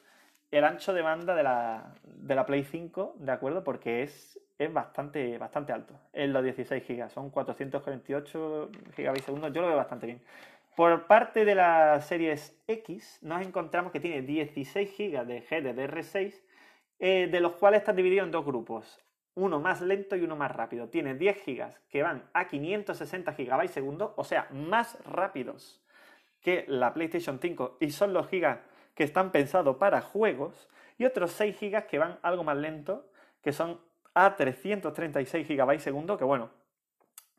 [0.50, 3.62] el ancho de banda de la, Play 5, ¿de acuerdo?
[3.62, 5.92] Porque es, es bastante, bastante alto.
[6.14, 10.22] En los 16 GB, son 448 GB segundo, yo lo veo bastante bien.
[10.74, 16.40] Por parte de la Series X, nos encontramos que tiene 16 GB de GDDR6,
[16.98, 20.52] eh, de los cuales están divididos en dos grupos uno más lento y uno más
[20.52, 20.88] rápido.
[20.88, 25.82] Tiene 10 GB que van a 560 GB segundo, o sea, más rápidos
[26.40, 28.58] que la PlayStation 5 y son los gigas
[28.94, 30.68] que están pensados para juegos,
[30.98, 33.10] y otros 6 GB que van algo más lento,
[33.42, 33.80] que son
[34.14, 36.50] a 336 GB segundo, que bueno,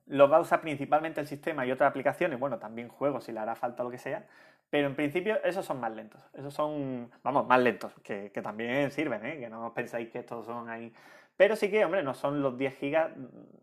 [0.08, 3.40] los va a usar principalmente el sistema y otras aplicaciones, bueno, también juegos si le
[3.40, 4.26] hará falta lo que sea,
[4.70, 9.26] pero en principio esos son más lentos, esos son, vamos, más lentos, que, también sirven,
[9.26, 9.40] ¿eh?
[9.40, 10.94] que no os pensáis que estos son ahí...
[11.38, 13.10] Pero sí que, hombre, no son los 10 GB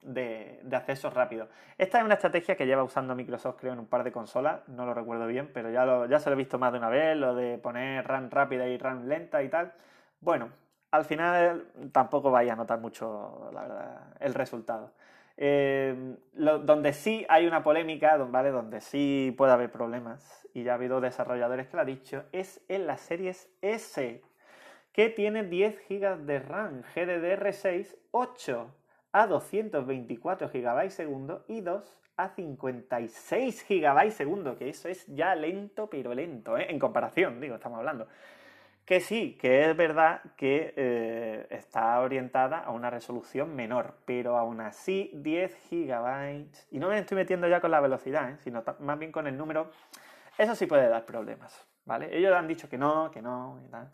[0.02, 1.48] de, acceso rápido.
[1.78, 4.84] Esta es una estrategia que lleva usando Microsoft, creo, en un par de consolas, no
[4.84, 7.16] lo recuerdo bien, pero ya, lo, ya se lo he visto más de una vez,
[7.16, 9.72] lo de poner RAM rápida y RAM lenta y tal.
[10.20, 10.50] Bueno,
[10.90, 14.92] al final tampoco vais a notar mucho, la verdad, el resultado.
[15.38, 18.50] Eh, donde sí hay una polémica, ¿vale?
[18.50, 22.60] donde sí puede haber problemas, y ya ha habido desarrolladores que lo han dicho, es
[22.68, 24.22] en las series S,
[24.92, 28.74] que tiene 10 GB de RAM GDDR6, 8
[29.12, 35.88] a 224 GB segundo y 2 a 56 GB segundo, que eso es ya lento,
[35.88, 36.66] pero lento, ¿eh?
[36.68, 38.06] en comparación, digo, estamos hablando.
[38.84, 44.60] Que sí, que es verdad que eh, está orientada a una resolución menor, pero aún
[44.60, 48.36] así 10 GB, y no me estoy metiendo ya con la velocidad, ¿eh?
[48.40, 49.70] sino más bien con el número,
[50.36, 52.16] eso sí puede dar problemas, ¿vale?
[52.16, 53.90] Ellos han dicho que no, que no, y tal.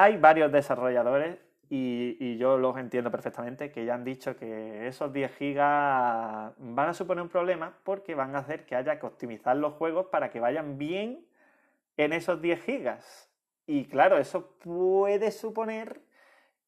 [0.00, 5.36] Hay varios desarrolladores y, yo los entiendo perfectamente que ya han dicho que esos 10
[5.36, 9.72] GB van a suponer un problema porque van a hacer que haya que optimizar los
[9.72, 11.26] juegos para que vayan bien
[11.96, 12.98] en esos 10 GB.
[13.66, 16.00] Y claro, eso puede suponer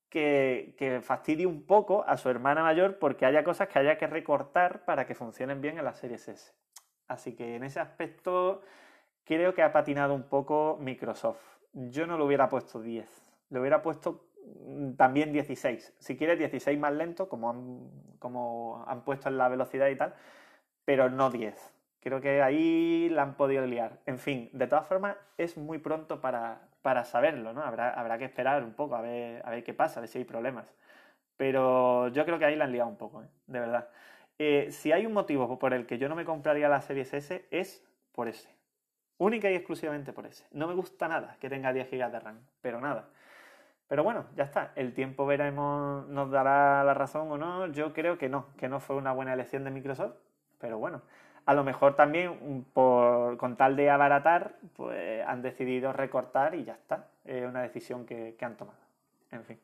[0.09, 4.85] que, fastidie un poco a su hermana mayor porque haya cosas que haya que recortar
[4.85, 6.53] para que funcionen bien en la serie S.
[7.07, 8.63] Así que en ese aspecto
[9.23, 11.60] creo que ha patinado un poco Microsoft.
[11.73, 13.07] Yo no lo hubiera puesto 10,
[13.51, 14.29] le hubiera puesto
[14.67, 15.95] mm, también 16.
[15.99, 20.15] Si quieres 16 más lento, como han, como han puesto en la velocidad y tal,
[20.85, 21.75] pero no 10.
[22.01, 24.01] Creo que ahí la han podido liar.
[24.07, 27.63] En fin, de todas formas, es muy pronto para, para saberlo, ¿no?
[27.63, 30.19] Habrá, habrá que esperar un poco a ver, a ver qué pasa, a ver si
[30.19, 30.75] hay problemas.
[31.37, 33.29] Pero yo creo que ahí la han liado un poco, ¿eh?
[33.47, 33.89] de verdad.
[34.39, 37.47] Eh, si hay un motivo por el que yo no me compraría la Series S,
[37.51, 38.49] es por ese.
[39.21, 40.47] Única y exclusivamente por ese.
[40.51, 43.05] No me gusta nada que tenga 10 GB de RAM, pero nada.
[43.87, 44.73] Pero bueno, ya está.
[44.77, 47.67] El tiempo veremos, nos dará la razón o no.
[47.67, 50.15] Yo creo que no, que no fue una buena elección de Microsoft.
[50.59, 51.03] Pero bueno,
[51.45, 56.65] a lo mejor también mm, por, con tal de abaratar, pues han decidido recortar y
[56.65, 57.09] ya está.
[57.27, 58.79] Es una decisión que, han tomado.
[59.33, 59.61] En fin.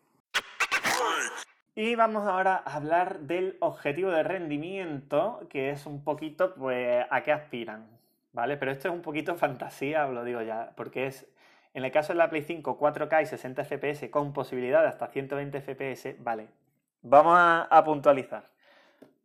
[1.75, 7.23] Y vamos ahora a hablar del objetivo de rendimiento, que es un poquito, pues, a
[7.23, 7.87] qué aspiran,
[8.37, 8.59] ¿vale?
[8.59, 11.27] Pero esto es un poquito fantasía, os lo digo ya, porque es,
[11.75, 15.09] en el caso de la Play 5, 4K y 60 FPS con posibilidad de hasta
[15.09, 16.49] 120 FPS, vale.
[17.01, 18.45] Vamos a, a puntualizar.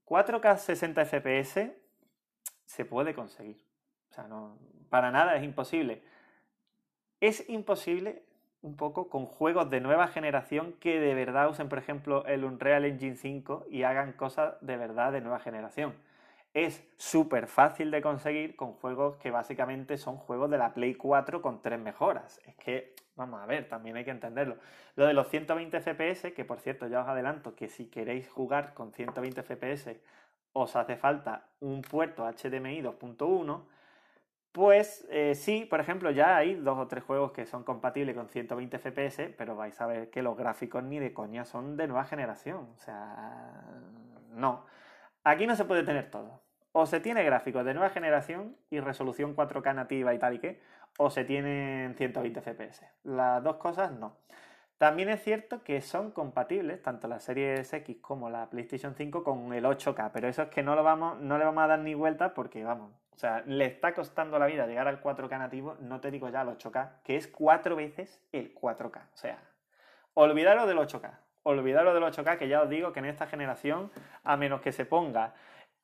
[0.06, 1.72] 4K 60 FPS
[2.66, 3.62] se puede conseguir.
[4.10, 4.58] O sea, no,
[4.90, 6.04] para nada es imposible.
[7.20, 8.24] Es imposible
[8.62, 12.86] un poco con juegos de nueva generación que de verdad usen, por ejemplo, el Unreal
[12.86, 15.96] Engine 5 y hagan cosas de verdad de nueva generación.
[16.54, 21.42] Es súper fácil de conseguir con juegos que básicamente son juegos de la Play 4
[21.42, 22.42] con tres mejoras.
[22.46, 24.58] Es que, vamos a ver, también hay que entenderlo.
[24.96, 28.74] Lo de los 120 FPS, que por cierto ya os adelanto que si queréis jugar
[28.74, 29.98] con 120 FPS
[30.54, 33.64] os hace falta un puerto HDMI 2.1,
[34.52, 38.28] pues eh, sí, por ejemplo, ya hay dos o tres juegos que son compatibles con
[38.28, 42.04] 120 FPS, pero vais a ver que los gráficos ni de coña son de nueva
[42.04, 42.68] generación.
[42.76, 43.64] O sea,
[44.34, 44.66] no.
[45.24, 46.42] Aquí no se puede tener todo.
[46.72, 50.62] O se tiene gráficos de nueva generación y resolución 4K nativa y tal y qué,
[50.98, 52.86] o se tienen 120 FPS.
[53.04, 54.16] Las dos cosas no.
[54.78, 59.54] También es cierto que son compatibles tanto la Series X como la PlayStation 5 con
[59.54, 61.94] el 8K, pero eso es que no, lo vamos, no le vamos a dar ni
[61.94, 66.00] vuelta porque, vamos, o sea, le está costando la vida llegar al 4K nativo, no
[66.00, 69.02] te digo ya al 8K, que es cuatro veces el 4K.
[69.14, 69.38] O sea,
[70.16, 71.12] olvidaros del 8K,
[71.44, 73.92] olvidaros del 8K, que ya os digo que en esta generación,
[74.24, 75.34] a menos que se ponga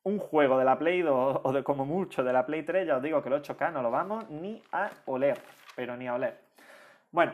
[0.02, 2.96] un juego de la Play 2 o de como mucho de la Play 3, ya
[2.96, 5.38] os digo que el 8K no lo vamos ni a oler,
[5.76, 6.40] pero ni a oler.
[7.10, 7.32] Bueno,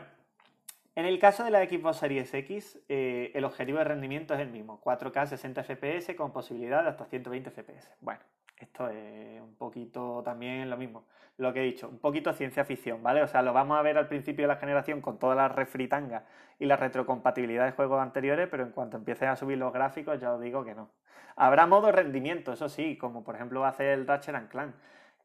[0.95, 4.49] en el caso de la Xbox Series X, eh, el objetivo de rendimiento es el
[4.49, 7.89] mismo, 4K 60 FPS con posibilidad de hasta 120 FPS.
[7.99, 8.21] Bueno,
[8.57, 11.05] esto es un poquito también lo mismo,
[11.37, 13.21] lo que he dicho, un poquito ciencia ficción, ¿vale?
[13.21, 16.25] O sea, lo vamos a ver al principio de la generación con toda la refritanga
[16.59, 20.33] y la retrocompatibilidad de juegos anteriores, pero en cuanto empiecen a subir los gráficos ya
[20.33, 20.89] os digo que no.
[21.35, 24.75] Habrá modo rendimiento, eso sí, como por ejemplo hacer el Ratchet Clank,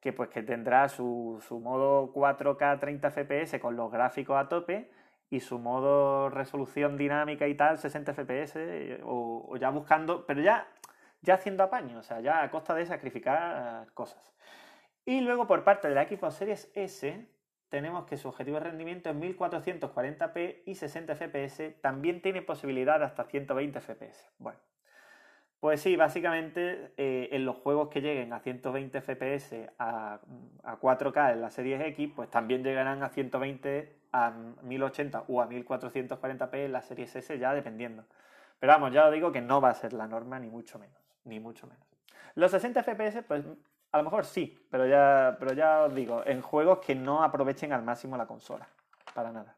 [0.01, 4.91] que pues que tendrá su, su modo 4K 30 FPS con los gráficos a tope,
[5.31, 10.67] y su modo resolución dinámica y tal, 60 FPS, o, ya buscando, pero ya,
[11.23, 14.33] ya haciendo apaño, o sea, ya a costa de sacrificar cosas.
[15.05, 17.27] Y luego por parte de la Xbox Series S,
[17.69, 21.81] tenemos que su objetivo de rendimiento es 1440p y 60 fps.
[21.81, 24.29] También tiene posibilidad hasta 120 fps.
[24.39, 24.59] Bueno,
[25.61, 30.19] pues sí, básicamente eh, en los juegos que lleguen a 120 fps a,
[30.81, 34.31] 4K en la serie X, pues también llegarán a 120 a
[34.63, 38.05] 1080 o a 1440p en la serie S ya dependiendo.
[38.59, 40.99] Pero vamos, ya os digo que no va a ser la norma ni mucho menos,
[41.25, 41.87] ni mucho menos.
[42.35, 43.45] Los 60 fps, pues
[43.93, 47.73] a lo mejor sí, pero ya, pero ya os digo, en juegos que no aprovechen
[47.73, 48.69] al máximo la consola.
[49.15, 49.57] Para nada.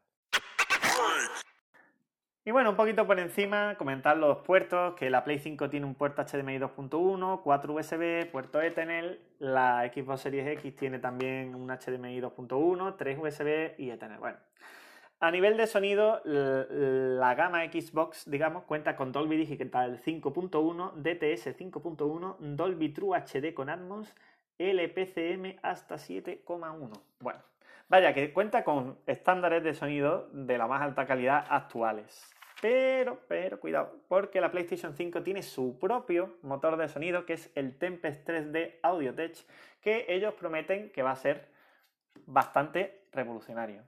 [2.45, 5.95] Y bueno, un poquito por encima, comentar los puertos, que la Play 5 tiene un
[5.95, 12.19] puerto HDMI 2.1, 4 USB, puerto Ethernet, la Xbox Series X tiene también un HDMI
[12.19, 14.19] 2.1, 3 USB y Ethernet.
[14.19, 14.37] Bueno,
[15.23, 22.35] a nivel de sonido, la gama Xbox, digamos, cuenta con Dolby Digital 5.1, DTS 5.1,
[22.39, 24.13] Dolby True HD con Atmos,
[24.57, 26.91] LPCM hasta 7.1.
[27.21, 27.39] Bueno,
[27.87, 32.35] vaya que cuenta con estándares de sonido de la más alta calidad actuales.
[32.61, 37.49] Pero, pero, cuidado, porque la PlayStation 5 tiene su propio motor de sonido, que es
[37.55, 39.37] el Tempest 3D AudioTech,
[39.79, 41.47] que ellos prometen que va a ser
[42.25, 43.83] bastante revolucionario.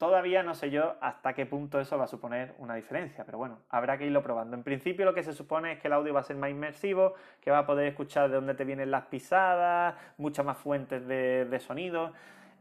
[0.00, 3.58] Todavía no sé yo hasta qué punto eso va a suponer una diferencia, pero bueno,
[3.68, 4.56] habrá que irlo probando.
[4.56, 7.12] En principio lo que se supone es que el audio va a ser más inmersivo,
[7.42, 11.60] que va a poder escuchar de dónde te vienen las pisadas, muchas más fuentes de,
[11.60, 12.14] sonido.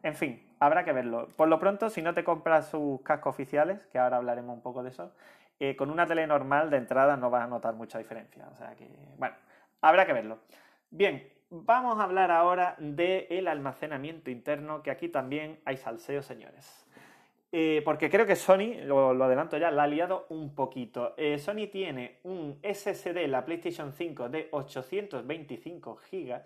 [0.04, 1.30] En fin, habrá que verlo.
[1.38, 4.84] Por lo pronto, si no te compras sus cascos oficiales, que ahora hablaremos un poco
[4.84, 5.13] de eso,
[5.62, 8.49] eh, con una tele normal de entrada no vas a notar mucha diferencia.
[8.52, 9.36] O sea que, bueno,
[9.80, 10.39] habrá que verlo.
[10.89, 16.86] Bien, vamos a hablar ahora del almacenamiento interno, que aquí también hay salseo, señores.
[17.52, 21.16] Eh, porque creo que Sony, lo, adelanto ya, la ha liado un poquito.
[21.18, 26.42] Eh, Sony tiene un SSD, la PlayStation 5, de 825 GB,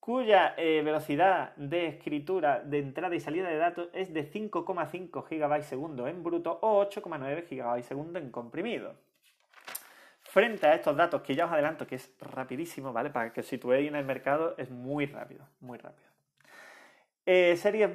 [0.00, 5.62] cuya eh, velocidad de escritura de entrada y salida de datos es de 5,5 GB
[5.62, 8.96] segundo en bruto o 8,9 GB segundo en comprimido.
[10.22, 13.10] Frente a estos datos que ya os adelanto que es rapidísimo, ¿vale?
[13.10, 16.13] Para que os situéis en el mercado, es muy rápido, muy rápido.
[17.26, 17.90] Eh, series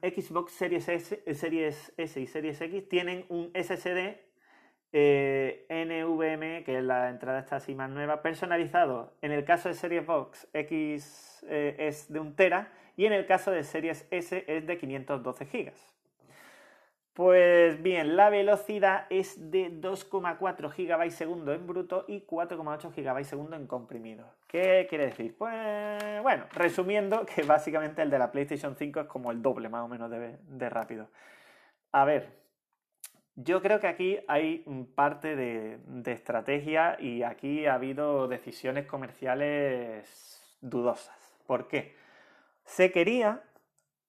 [0.00, 4.20] eh, Xbox Series S, eh, Series S y Series X tienen un SSD
[4.92, 9.12] NVMe, que es la entrada esta así más nueva, personalizado.
[9.20, 13.50] En el caso de Series Box X es de 1 tera y en el caso
[13.50, 15.72] de Series S es de 512 GB.
[17.12, 23.56] Pues bien, la velocidad es de 2,4 GB segundo en bruto y 4,8 GB segundo
[23.56, 24.37] en comprimido.
[24.48, 25.36] ¿Qué quiere decir?
[25.36, 29.84] Pues bueno, resumiendo que básicamente el de la PlayStation 5 es como el doble más
[29.84, 31.08] o menos de, rápido.
[31.92, 32.32] A ver,
[33.36, 41.38] yo creo que aquí hay parte de, estrategia y aquí ha habido decisiones comerciales dudosas.
[41.46, 41.94] ¿Por qué?
[42.64, 43.42] Se quería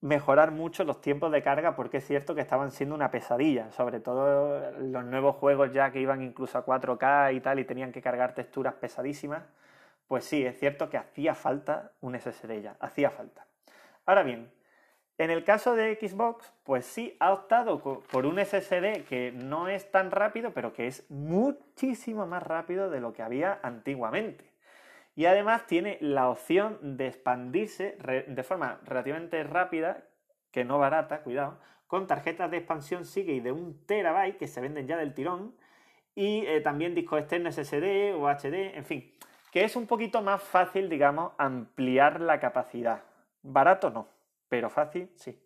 [0.02, 4.00] mejorar mucho los tiempos de carga porque es cierto que estaban siendo una pesadilla, sobre
[4.00, 8.02] todo los nuevos juegos ya que iban incluso a 4K y tal y tenían que
[8.02, 9.44] cargar texturas pesadísimas,
[10.10, 13.46] pues sí, es cierto que hacía falta un SSD ya, hacía falta.
[14.08, 14.52] Ahora bien,
[15.20, 19.92] en el caso de Xbox, pues sí, ha optado por un SSD que no es
[19.92, 24.52] tan rápido, pero que es muchísimo más rápido de lo que había antiguamente.
[25.16, 27.96] Y además tiene la opción de expandirse
[28.28, 30.06] de forma relativamente rápida,
[30.50, 34.88] que no barata, cuidado, con tarjetas de expansión Seagate de un terabyte que se venden
[34.88, 35.56] ya del tirón
[36.16, 39.14] y eh, también discos externos SSD o HD, en fin,
[39.52, 43.04] que es un poquito más fácil, digamos, ampliar la capacidad.
[43.42, 44.08] Barato no,
[44.48, 45.40] pero fácil sí.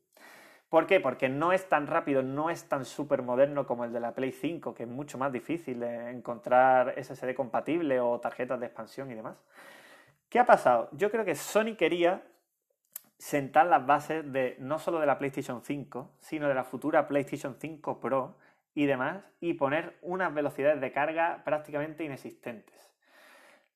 [0.74, 1.00] ¿Por qué?
[1.00, 4.32] Porque no es tan rápido, no es tan súper moderno como el de la Play
[4.32, 9.38] 5, que es mucho más difícil encontrar SSD compatible o tarjetas de expansión y demás.
[10.30, 10.90] ¿Qué ha pasado?
[10.94, 12.24] Yo creo que Sony quería
[13.20, 17.56] sentar las bases de no solo de la PlayStation 5, sino de la futura PlayStation
[17.60, 18.36] 5 Pro
[18.74, 22.93] y demás, y poner unas velocidades de carga prácticamente inexistentes.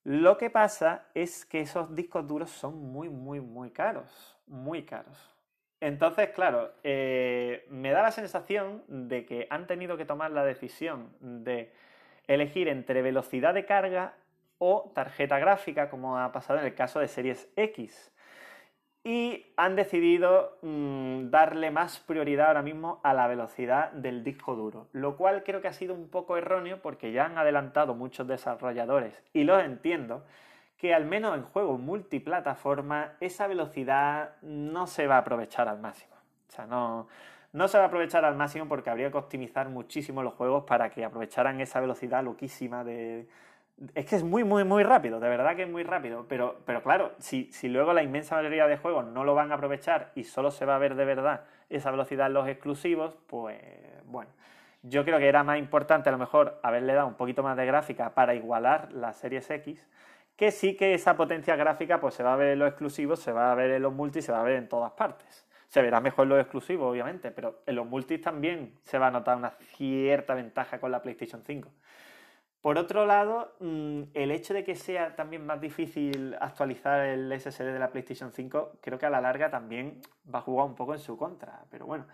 [0.08, 5.36] Lo que pasa es que esos discos duros son muy, muy, muy caros, muy caros.
[5.82, 11.10] Entonces, claro, eh, me da la sensación de que han tenido que tomar la decisión
[11.20, 11.74] de
[12.26, 14.14] elegir entre velocidad de carga
[14.60, 18.10] o tarjeta gráfica, como ha pasado en el caso de Series X.
[19.08, 24.90] Y han decidido mm, darle más prioridad ahora mismo a la velocidad del disco duro,
[24.92, 29.14] lo cual creo que ha sido un poco erróneo porque ya han adelantado muchos desarrolladores,
[29.32, 30.26] y lo entiendo,
[30.78, 36.14] que al menos en juegos multiplataforma esa velocidad no se va a aprovechar al máximo.
[36.50, 37.08] O sea, no,
[37.54, 40.90] no se va a aprovechar al máximo porque habría que optimizar muchísimo los juegos para
[40.90, 43.30] que aprovecharan esa velocidad loquísima de,
[43.94, 46.26] Es que es muy, muy, muy rápido, de verdad que es muy rápido.
[46.28, 49.56] Pero, pero claro, si, si luego la inmensa mayoría de juegos no lo van a
[49.56, 53.62] aprovechar y solo se va a ver de verdad esa velocidad en los exclusivos, pues
[54.06, 54.32] bueno.
[54.84, 57.66] Yo creo que era más importante a lo mejor haberle dado un poquito más de
[57.66, 59.86] gráfica para igualar las series X,
[60.36, 63.32] que sí que esa potencia gráfica pues se va a ver en los exclusivos, se
[63.32, 65.46] va a ver en los multis, se va a ver en todas partes.
[65.68, 69.12] Se verá mejor en los exclusivos, obviamente, pero en los multis también se va a
[69.12, 71.70] notar una cierta ventaja con la PlayStation 5.
[72.62, 77.72] Por otro lado, mm, el hecho de que sea también más difícil actualizar el SSD
[77.72, 80.02] de la PlayStation 5, creo que a la larga también
[80.34, 81.64] va a jugar un poco en su contra.
[81.70, 82.06] Pero bueno,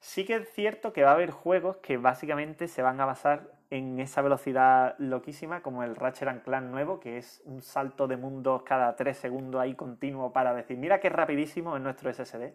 [0.00, 3.50] sí que es cierto que va a haber juegos que básicamente se van a basar
[3.70, 8.62] en esa velocidad loquísima, como el Ratchet Clank nuevo, que es un salto de mundos
[8.62, 12.54] cada 3 segundos ahí continuo para decir, mira qué rapidísimo es nuestro SSD.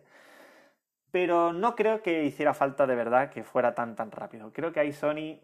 [1.11, 4.51] Pero no creo que hiciera falta de verdad que fuera tan tan rápido.
[4.53, 5.39] Creo que ahí Sony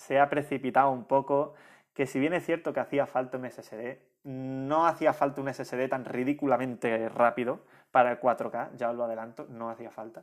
[0.00, 1.52] se ha precipitado un poco,
[1.92, 5.88] que si bien es cierto que hacía falta un SSD, no hacía falta un SSD
[5.90, 10.22] tan ridículamente rápido para el 4K, ya os lo adelanto, no hacía falta.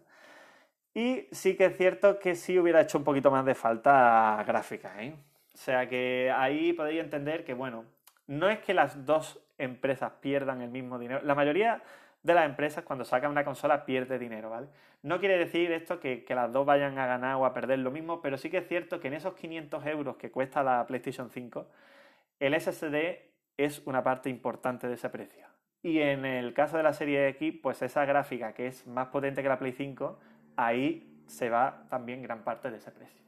[0.95, 5.03] Y sí que es cierto que sí hubiera hecho un poquito más de falta gráfica,
[5.03, 5.13] ¿eh?
[5.53, 7.85] O sea que ahí podéis entender que, bueno,
[8.25, 11.21] no es que las dos empresas pierdan el mismo dinero.
[11.23, 11.83] La mayoría
[12.23, 14.67] de las empresas cuando sacan una consola pierde dinero, ¿vale?
[15.03, 18.21] No quiere decir esto que, las dos vayan a ganar o a perder lo mismo,
[18.21, 21.67] pero sí que es cierto que en esos 500 euros que cuesta la PlayStation 5,
[22.39, 23.19] el SSD
[23.57, 25.45] es una parte importante de ese precio.
[25.83, 29.43] Y en el caso de la serie X, pues esa gráfica que es más potente
[29.43, 30.19] que la Play 5,
[30.57, 33.21] ahí se va también gran parte de ese precio.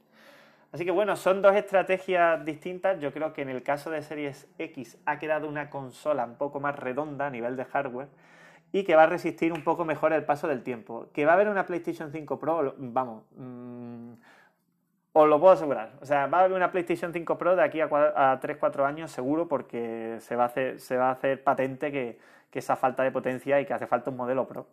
[0.72, 3.00] Así que bueno, son dos estrategias distintas.
[3.00, 6.60] Yo creo que en el caso de Series X ha quedado una consola un poco
[6.60, 8.08] más redonda a nivel de hardware
[8.72, 11.08] y que va a resistir un poco mejor el paso del tiempo.
[11.12, 14.12] Que va a haber una PlayStation 5 Pro, vamos, mm,
[15.12, 15.92] os lo puedo asegurar.
[16.00, 17.88] O sea, va a haber una PlayStation 5 Pro de aquí a,
[18.40, 22.18] 3-4 años seguro porque se va a hacer, patente que,
[22.52, 24.66] esa falta de potencia y que hace falta un modelo Pro.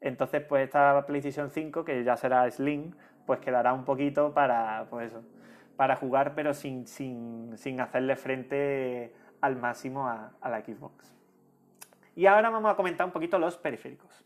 [0.00, 2.92] Entonces, pues esta PlayStation 5, que ya será Slim,
[3.26, 5.12] pues quedará un poquito para, pues
[6.00, 6.86] jugar, pero sin
[7.80, 11.21] hacerle frente al máximo a la Xbox.
[12.14, 14.24] Y ahora vamos a comentar un poquito los periféricos.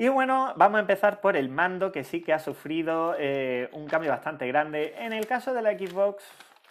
[0.00, 3.86] Y bueno, vamos a empezar por el mando, que sí que ha sufrido eh, un
[3.86, 4.94] cambio bastante grande.
[4.96, 6.24] En el caso de la Xbox,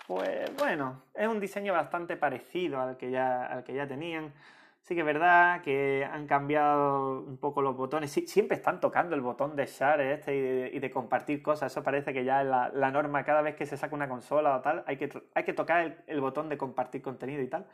[0.07, 4.33] pues bueno, es un diseño bastante parecido al que ya, al que ya tenían.
[4.81, 8.09] Sí que es verdad que han cambiado un poco los botones.
[8.09, 11.71] siempre están tocando el botón de share este y de, compartir cosas.
[11.71, 13.23] Eso parece que ya es la, norma.
[13.23, 16.19] Cada vez que se saca una consola o tal, hay que, hay que tocar el
[16.21, 17.67] botón de compartir contenido y tal.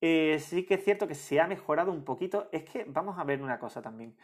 [0.00, 2.48] Eh, sí que es cierto que se ha mejorado un poquito.
[2.52, 4.14] Es que vamos a ver una cosa también.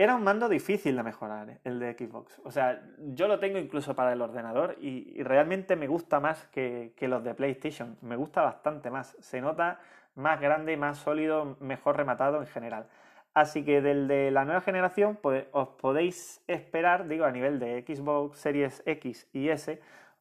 [0.00, 2.40] Era un mando difícil de mejorar, eh, el de Xbox.
[2.44, 6.94] O sea, yo lo tengo incluso para el ordenador y, realmente me gusta más que,
[7.00, 7.98] los de PlayStation.
[8.00, 9.16] Me gusta bastante más.
[9.18, 9.80] Se nota
[10.14, 12.86] más grande, más sólido, mejor rematado en general.
[13.34, 17.84] Así que del de la nueva generación, pues os podéis esperar, digo, a nivel de
[17.86, 19.80] Xbox Series X y S,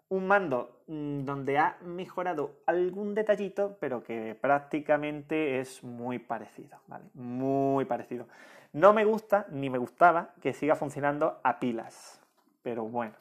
[0.10, 7.06] un mando mm, donde ha mejorado algún detallito, pero que prácticamente es muy parecido, ¿vale?
[7.14, 8.28] Muy parecido.
[8.74, 12.22] No me gusta, ni me gustaba, que siga funcionando a pilas.
[12.64, 13.14] Pero bueno,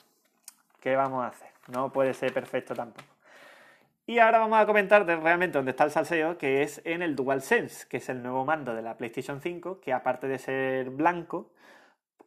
[0.81, 1.49] ¿qué vamos a hacer?
[1.69, 3.17] No puede ser perfecto tampoco.
[4.09, 7.89] Y ahora vamos a comentar realmente dónde está el salseo, que es en el DualSense,
[7.89, 11.51] que es el nuevo mando de la PlayStation 5, que aparte de ser blanco,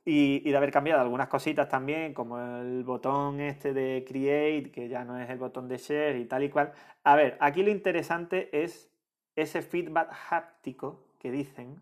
[0.09, 5.03] y, de haber cambiado algunas cositas también, como el botón este de Create, que ya
[5.03, 6.71] no es el botón de Share y tal y cual.
[7.03, 8.89] A ver, aquí lo interesante es
[9.35, 11.79] ese feedback háptico que dicen,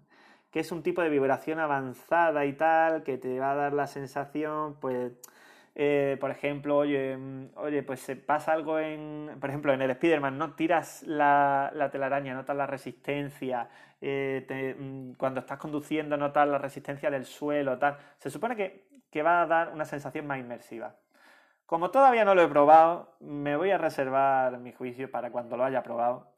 [0.52, 3.88] que es un tipo de vibración avanzada y tal, que te va a dar la
[3.88, 5.14] sensación, pues,
[5.80, 9.92] eh, por ejemplo, oye, mm, oye, pues se pasa algo en, por ejemplo, en el
[9.92, 10.56] Spider-Man, ¿no?
[10.56, 13.70] Tiras la, la telaraña, notas la resistencia,
[14.02, 17.96] eh, mm, cuando estás conduciendo notas la resistencia del suelo, tal.
[18.18, 18.88] Se supone que,
[19.22, 20.96] va a dar una sensación más inmersiva.
[21.68, 25.64] Como todavía no lo he probado, me voy a reservar mi juicio para cuando lo
[25.64, 26.32] haya probado.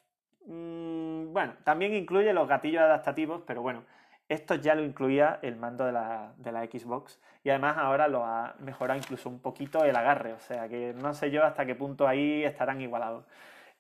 [0.48, 3.84] Mm, bueno, también incluye los gatillos adaptativos, pero bueno,
[4.30, 8.24] esto ya lo incluía el mando de la, de la, Xbox y además ahora lo
[8.24, 11.76] ha mejorado incluso un poquito el agarre, o sea que no sé yo hasta qué
[11.76, 13.26] punto ahí estarán igualados.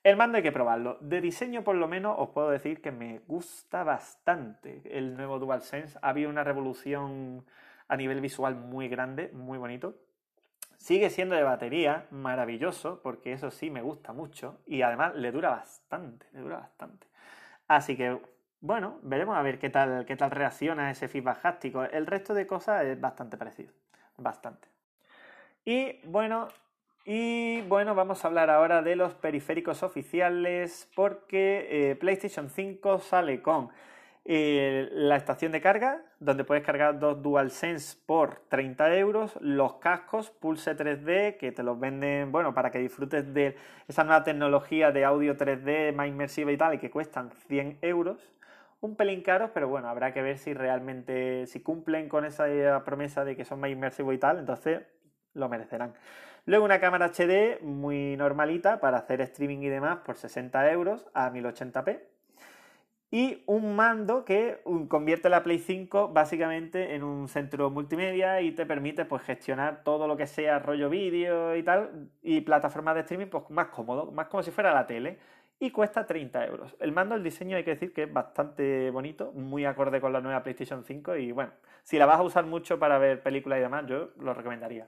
[0.02, 0.97] El mando hay que probarlo.
[1.02, 6.00] De diseño, por lo menos, os puedo decir que me gusta bastante el nuevo DualSense.
[6.02, 7.45] Ha habido una revolución
[7.89, 9.95] a nivel visual muy grande, muy bonito.
[10.78, 14.62] Sigue siendo de batería, maravilloso, porque eso sí me gusta mucho.
[14.66, 17.08] Y además le dura bastante, le dura bastante.
[17.68, 18.18] Así que,
[18.62, 21.84] bueno, veremos a ver qué tal, qué tal reacciona ese feedback háptico.
[21.84, 23.72] El resto de cosas es bastante parecido.
[24.18, 24.68] Bastante.
[25.66, 26.47] Y bueno,
[27.05, 33.41] Y bueno, vamos a hablar ahora de los periféricos oficiales porque eh, PlayStation 5 sale
[33.41, 33.70] con
[34.26, 40.30] eh, la estación de carga, donde puedes cargar dos DualSense por 30 euros, los cascos
[40.30, 43.55] Pulse 3D, que te los venden, bueno, para que disfrutes de
[43.88, 48.20] esa nueva tecnología de audio 3D más inmersiva y tal, y que cuestan 100 euros.
[48.82, 52.46] Un pelín caros, pero bueno, habrá que ver si realmente, si cumplen con esa
[52.86, 54.82] promesa de que son más inmersivos y tal, entonces
[55.34, 55.94] lo merecerán.
[56.46, 61.30] Luego una cámara HD muy normalita para hacer streaming y demás por 60 euros a
[61.30, 62.00] 1080p
[63.12, 68.66] y un mando que convierte la Play 5 básicamente en un centro multimedia y te
[68.66, 73.28] permite pues gestionar todo lo que sea rollo vídeo y tal y plataformas de streaming
[73.28, 75.18] pues más cómodo, más como si fuera la tele
[75.60, 76.76] y cuesta 30 euros.
[76.80, 80.22] El mando, el diseño hay que decir que es bastante bonito, muy acorde con la
[80.22, 81.51] nueva PlayStation 5 y bueno,
[81.84, 84.88] si la vas a usar mucho para ver películas y demás yo lo recomendaría.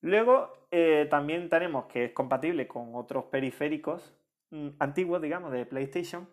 [0.00, 4.14] Luego eh, también tenemos que es compatible con otros periféricos
[4.50, 6.28] mm, antiguos, digamos, de PlayStation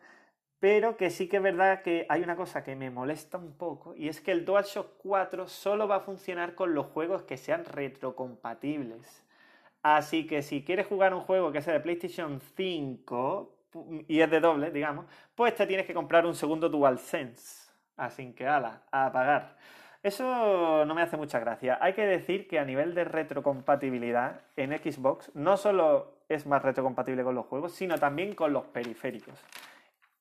[0.61, 3.95] pero que sí que es verdad que hay una cosa que me molesta un poco
[3.95, 7.65] y es que el DualShock 4 solo va a funcionar con los juegos que sean
[7.65, 9.25] retrocompatibles.
[9.84, 13.57] Así que si quieres jugar un juego que sea de PlayStation 5
[14.07, 17.71] y es de doble, digamos, pues te tienes que comprar un segundo DualSense.
[17.97, 19.57] Así que ala, a pagar.
[20.03, 21.77] Eso no me hace mucha gracia.
[21.79, 27.23] Hay que decir que a nivel de retrocompatibilidad en Xbox no solo es más retrocompatible
[27.23, 29.39] con los juegos, sino también con los periféricos.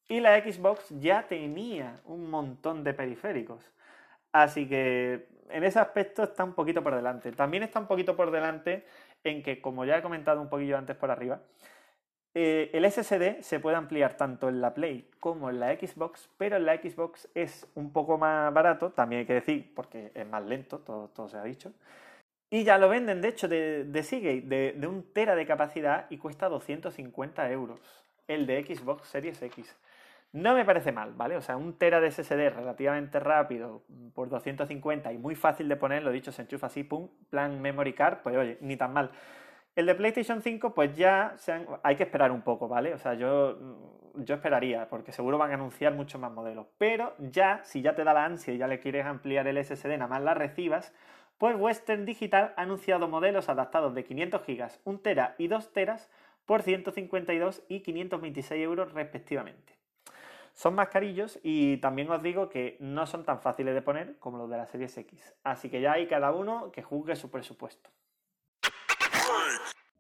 [0.08, 3.70] Y la Xbox ya tenía un montón de periféricos.
[4.32, 7.32] Así que en ese aspecto está un poquito por delante.
[7.32, 8.84] También está un poquito por delante
[9.24, 11.40] en que, como ya he comentado un poquillo antes por arriba,
[12.34, 16.56] eh, el SSD se puede ampliar tanto en la Play como en la Xbox, pero
[16.56, 20.44] en la Xbox es un poco más barato, también hay que decir, porque es más
[20.44, 21.72] lento, todo, se ha dicho.
[22.48, 26.06] Y ya lo venden, de hecho, de, de Seagate, de, de un tera de capacidad
[26.10, 27.80] y cuesta 250 euros.
[28.28, 29.76] El de Xbox Series X.
[30.32, 31.36] No me parece mal, ¿vale?
[31.36, 33.82] O sea, un tera de SSD relativamente rápido
[34.14, 37.94] por 250 y muy fácil de poner, lo dicho, se enchufa así, pum, plan memory
[37.94, 39.10] card, pues oye, ni tan mal.
[39.74, 41.34] El de PlayStation 5, pues ya
[41.82, 42.94] hay que esperar un poco, ¿vale?
[42.94, 43.58] O sea, yo,
[44.14, 46.66] yo esperaría, porque seguro van a anunciar muchos más modelos.
[46.78, 49.98] Pero ya, si ya te da la ansia y ya le quieres ampliar el SSD,
[49.98, 50.94] nada más la recibas,
[51.38, 56.08] pues Western Digital ha anunciado modelos adaptados de 500 GB, 1 tera y 2 teras
[56.46, 59.79] por 152 y 526 euros respectivamente.
[60.60, 64.36] Son más carillos y también os digo que no son tan fáciles de poner como
[64.36, 65.34] los de la Series X.
[65.42, 67.88] Así que ya hay cada uno que juzgue su presupuesto.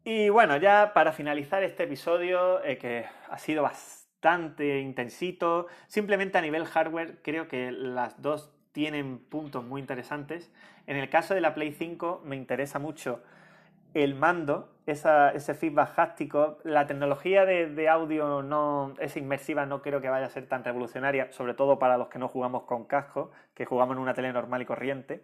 [0.04, 6.42] Y bueno, ya para finalizar este episodio, eh, que ha sido bastante intensito, simplemente a
[6.42, 10.52] nivel hardware creo que las dos tienen puntos muy interesantes.
[10.86, 13.22] En el caso de la Play 5 me interesa mucho
[13.94, 20.08] el mando, ese feedback háptico, la tecnología de, audio no es inmersiva, no creo que
[20.08, 23.64] vaya a ser tan revolucionaria, sobre todo para los que no jugamos con casco, que
[23.64, 25.22] jugamos en una tele normal y corriente.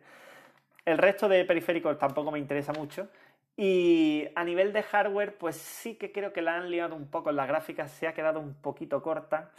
[0.85, 3.09] El resto de periféricos tampoco me interesa mucho.
[3.57, 7.31] Y a nivel de hardware, pues sí que creo que la han liado un poco
[7.31, 9.51] en la gráfica, se ha quedado un poquito corta.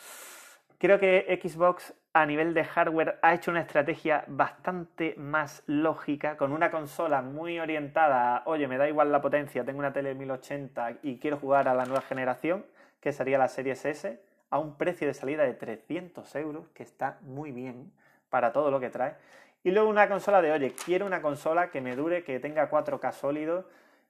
[0.77, 6.51] Creo que Xbox a nivel de hardware ha hecho una estrategia bastante más lógica, con
[6.51, 10.99] una consola muy orientada a, oye, me da igual la potencia, tengo una tele 1080
[11.03, 12.65] y quiero jugar a la nueva generación,
[12.99, 17.19] que sería la Series S, a un precio de salida de 300 euros, que está
[17.21, 17.91] muy bien
[18.29, 19.15] para todo lo que trae.
[19.63, 23.11] Y luego una consola de, oye, quiero una consola que me dure, que tenga 4K
[23.11, 23.69] sólido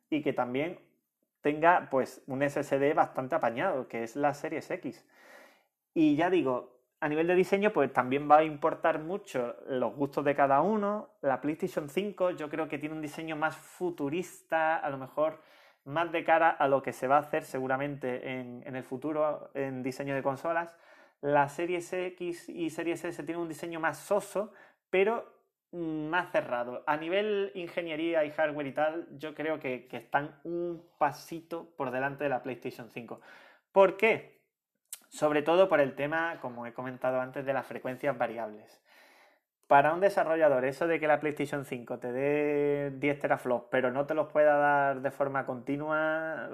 [0.10, 0.80] y que también
[1.42, 5.06] tenga pues un SSD bastante apañado, que es la Series X.
[5.94, 10.26] Y ya digo, a nivel de diseño, pues también va a importar mucho los gustos
[10.26, 11.10] de cada uno.
[11.22, 15.42] La PlayStation 5 yo creo que tiene un diseño más futurista, a lo mejor
[15.86, 19.84] más de cara a lo que se va a hacer seguramente en, el futuro en
[19.84, 20.76] diseño de consolas.
[21.22, 24.52] La Series X y Series S tienen un diseño más soso,
[24.90, 25.38] pero
[25.72, 26.84] más cerrado.
[26.88, 31.92] A nivel ingeniería y hardware y tal, yo creo que, que están un pasito por
[31.92, 33.22] delante de la PlayStation 5.
[33.72, 34.37] ¿Por qué?
[35.10, 38.82] Sobre todo por el tema, como he comentado antes, de las frecuencias variables.
[39.68, 44.06] Para un desarrollador, eso de que la PlayStation 5 te dé 10 teraflops, pero no
[44.06, 46.50] te los pueda dar de forma continua,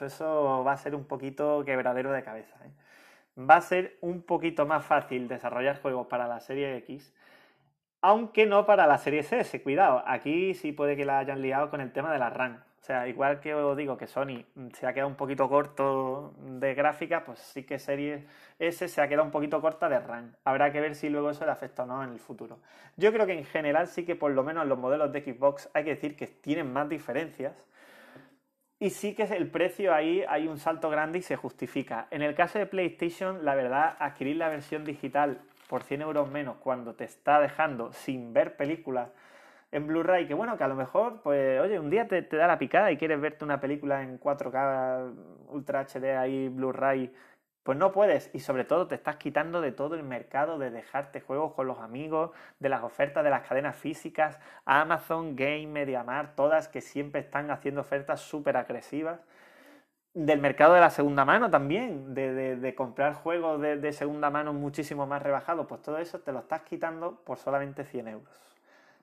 [0.00, 2.56] eso va a ser un poquito quebradero de cabeza.
[2.64, 3.40] ¿eh?
[3.40, 7.12] Va a ser un poquito más fácil desarrollar juegos para la serie X,
[8.00, 9.62] aunque no para la serie S.
[9.62, 12.62] Cuidado, aquí sí puede que la hayan liado con el tema de la RAM.
[12.80, 16.74] O sea, igual que os digo que Sony se ha quedado un poquito corto de
[16.74, 18.24] gráfica, pues sí que Series
[18.58, 20.34] S se ha quedado un poquito corta de RAM.
[20.44, 22.58] Habrá que ver si luego eso le afecta o no en el futuro.
[22.96, 25.84] Yo creo que en general sí que por lo menos los modelos de Xbox hay
[25.84, 27.54] que decir que tienen más diferencias.
[28.78, 32.06] Y sí que el precio ahí hay un salto grande y se justifica.
[32.10, 36.58] En el caso de PlayStation, la verdad, adquirir la versión digital por 100 euros menos
[36.58, 39.08] cuando te está dejando sin ver películas
[39.72, 42.58] en Blu-ray, que bueno, que a lo mejor, pues, oye, un día te, da la
[42.58, 45.14] picada y quieres verte una película en 4K
[45.48, 47.12] Ultra HD ahí, Blu-ray,
[47.62, 48.30] pues no puedes.
[48.32, 51.80] Y sobre todo te estás quitando de todo el mercado de dejarte juegos con los
[51.80, 57.50] amigos, de las ofertas de las cadenas físicas, Amazon, Game, MediaMar, todas que siempre están
[57.50, 59.20] haciendo ofertas súper agresivas
[60.16, 64.30] del mercado de la segunda mano también, de, de, de comprar juegos de, de, segunda
[64.30, 68.55] mano muchísimo más rebajados, pues todo eso te lo estás quitando por solamente 100 euros.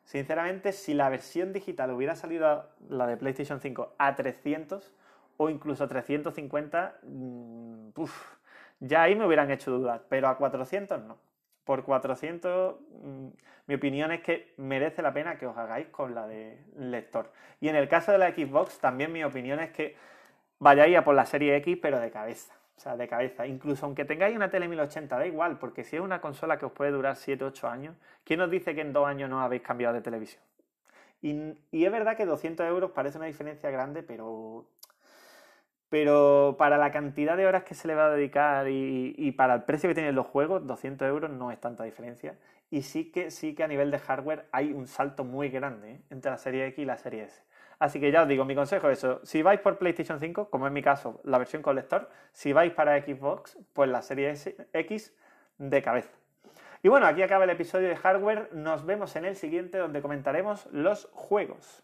[0.04, 4.94] Sinceramente, si la versión digital hubiera salido, la de PlayStation 5, a 300
[5.38, 7.90] o incluso 350, mmm,
[8.80, 11.18] ya ahí me hubieran hecho dudar, pero a 400 no.
[11.64, 13.28] Por 400, mmm,
[13.68, 17.32] mi opinión es que merece la pena que os hagáis con la de lector.
[17.62, 19.96] Y en el caso de la Xbox, también mi opinión es que
[20.60, 22.54] vayáis a por la serie X, pero de cabeza.
[22.78, 23.46] O sea, de cabeza.
[23.48, 26.72] Incluso aunque tengáis una tele 1080, da igual, porque si es una consola que os
[26.72, 29.94] puede durar 7, 8 años, ¿quién os dice que en dos años no habéis cambiado
[29.94, 30.42] de televisión?
[31.22, 34.66] Y, es verdad que 200 euros parece una diferencia grande, pero,
[35.90, 39.54] pero para la cantidad de horas que se le va a dedicar y, y, para
[39.56, 42.36] el precio que tienen los juegos, 200 euros no es tanta diferencia.
[42.70, 46.02] Y sí que, sí que a nivel de hardware hay un salto muy grande ¿eh?
[46.10, 47.44] entre la serie X y la serie S.
[47.80, 49.20] Así que ya os digo, mi consejo es eso.
[49.24, 52.74] Si vais por PlayStation 5, como en mi caso, la versión con lector, si vais
[52.74, 54.34] para Xbox, pues la serie
[54.74, 55.14] X
[55.58, 56.12] de cabeza.
[56.82, 58.50] Y bueno, aquí acaba el episodio de hardware.
[58.52, 61.82] Nos vemos en el siguiente donde comentaremos los juegos.